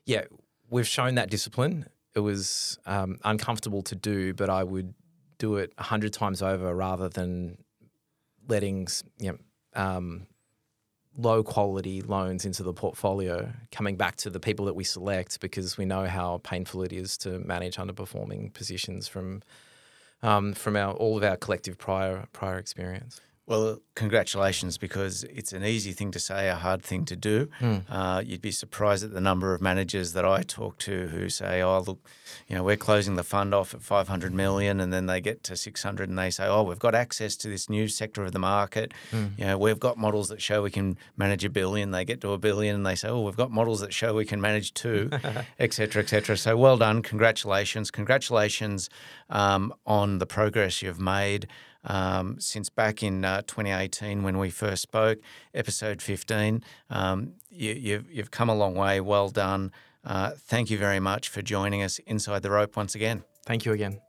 yeah, 0.05 0.23
we've 0.69 0.87
shown 0.87 1.15
that 1.15 1.29
discipline. 1.29 1.85
It 2.13 2.19
was 2.19 2.77
um, 2.85 3.19
uncomfortable 3.23 3.81
to 3.83 3.95
do, 3.95 4.33
but 4.33 4.49
I 4.49 4.63
would 4.63 4.93
do 5.37 5.57
it 5.57 5.73
a 5.77 5.83
hundred 5.83 6.13
times 6.13 6.41
over 6.41 6.73
rather 6.73 7.09
than 7.09 7.57
letting 8.47 8.87
you 9.19 9.31
know, 9.31 9.37
um, 9.73 10.27
low 11.17 11.43
quality 11.43 12.01
loans 12.01 12.45
into 12.45 12.63
the 12.63 12.73
portfolio 12.73 13.51
coming 13.71 13.95
back 13.95 14.15
to 14.17 14.29
the 14.29 14.39
people 14.39 14.65
that 14.65 14.75
we 14.75 14.83
select 14.83 15.39
because 15.39 15.77
we 15.77 15.85
know 15.85 16.05
how 16.05 16.39
painful 16.43 16.83
it 16.83 16.91
is 16.91 17.17
to 17.17 17.39
manage 17.39 17.77
underperforming 17.77 18.53
positions 18.53 19.07
from 19.07 19.41
um, 20.21 20.53
from 20.53 20.75
our 20.75 20.93
all 20.93 21.17
of 21.17 21.23
our 21.23 21.37
collective 21.37 21.77
prior 21.77 22.25
prior 22.33 22.57
experience. 22.57 23.21
Well, 23.47 23.77
congratulations, 23.93 24.79
because 24.79 25.23
it's 25.25 25.53
an 25.53 25.63
easy 25.63 25.91
thing 25.91 26.09
to 26.11 26.19
say, 26.19 26.49
a 26.49 26.55
hard 26.55 26.81
thing 26.81 27.05
to 27.05 27.15
do. 27.15 27.47
Mm. 27.61 27.83
Uh, 27.87 28.23
you'd 28.25 28.41
be 28.41 28.49
surprised 28.49 29.03
at 29.03 29.13
the 29.13 29.21
number 29.21 29.53
of 29.53 29.61
managers 29.61 30.13
that 30.13 30.25
I 30.25 30.41
talk 30.41 30.79
to 30.79 31.09
who 31.09 31.29
say, 31.29 31.61
"Oh, 31.61 31.79
look, 31.79 31.99
you 32.47 32.55
know, 32.55 32.63
we're 32.63 32.75
closing 32.75 33.17
the 33.17 33.23
fund 33.23 33.53
off 33.53 33.75
at 33.75 33.83
500 33.83 34.33
million, 34.33 34.79
and 34.79 34.91
then 34.91 35.05
they 35.05 35.21
get 35.21 35.43
to 35.43 35.55
600, 35.55 36.09
and 36.09 36.17
they 36.17 36.31
say, 36.31 36.47
"Oh, 36.47 36.63
we've 36.63 36.79
got 36.79 36.95
access 36.95 37.35
to 37.37 37.47
this 37.47 37.69
new 37.69 37.87
sector 37.87 38.23
of 38.23 38.31
the 38.31 38.39
market. 38.39 38.93
Mm. 39.11 39.37
You 39.37 39.45
know, 39.45 39.57
we've 39.59 39.79
got 39.79 39.95
models 39.95 40.29
that 40.29 40.41
show 40.41 40.63
we 40.63 40.71
can 40.71 40.97
manage 41.15 41.45
a 41.45 41.49
billion. 41.49 41.91
They 41.91 42.03
get 42.03 42.21
to 42.21 42.31
a 42.31 42.39
billion, 42.39 42.73
and 42.73 42.85
they 42.85 42.95
say, 42.95 43.09
"Oh, 43.09 43.21
we've 43.21 43.37
got 43.37 43.51
models 43.51 43.79
that 43.81 43.93
show 43.93 44.15
we 44.15 44.25
can 44.25 44.41
manage 44.41 44.73
two, 44.73 45.11
et 45.59 45.71
cetera, 45.71 46.01
et 46.01 46.09
cetera." 46.09 46.35
So, 46.35 46.57
well 46.57 46.77
done, 46.77 47.03
congratulations, 47.03 47.91
congratulations 47.91 48.89
um, 49.29 49.71
on 49.85 50.17
the 50.17 50.25
progress 50.25 50.81
you've 50.81 50.99
made 50.99 51.47
um, 51.85 52.39
since 52.39 52.69
back 52.69 53.01
in 53.03 53.23
uh, 53.23 53.41
2018 53.47 54.23
when 54.23 54.37
we 54.37 54.49
first 54.49 54.81
spoke, 54.81 55.19
episode 55.53 56.01
15. 56.01 56.63
Um, 56.89 57.33
you, 57.49 57.69
have 57.69 57.77
you've, 57.77 58.11
you've 58.11 58.31
come 58.31 58.49
a 58.49 58.55
long 58.55 58.75
way. 58.75 58.99
Well 58.99 59.29
done. 59.29 59.71
Uh, 60.03 60.31
thank 60.37 60.69
you 60.69 60.77
very 60.77 60.99
much 60.99 61.29
for 61.29 61.41
joining 61.41 61.81
us 61.81 61.99
inside 61.99 62.43
the 62.43 62.51
rope 62.51 62.75
once 62.75 62.95
again. 62.95 63.23
Thank 63.45 63.65
you 63.65 63.73
again. 63.73 63.99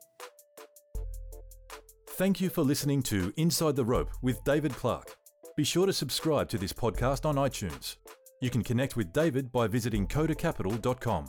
Thank 2.11 2.41
you 2.41 2.49
for 2.49 2.63
listening 2.63 3.03
to 3.05 3.33
Inside 3.37 3.77
the 3.77 3.85
Rope 3.85 4.11
with 4.23 4.43
David 4.45 4.73
Clark. 4.73 5.15
Be 5.55 5.65
sure 5.65 5.85
to 5.85 5.93
subscribe 5.93 6.49
to 6.49 6.59
this 6.59 6.73
podcast 6.73 7.27
on 7.27 7.37
iTunes. 7.37 7.97
You 8.41 8.51
can 8.51 8.63
connect 8.63 8.97
with 8.97 9.13
David 9.13 9.53
by 9.53 9.67
visiting 9.67 10.07
kodacapital.com. 10.07 11.29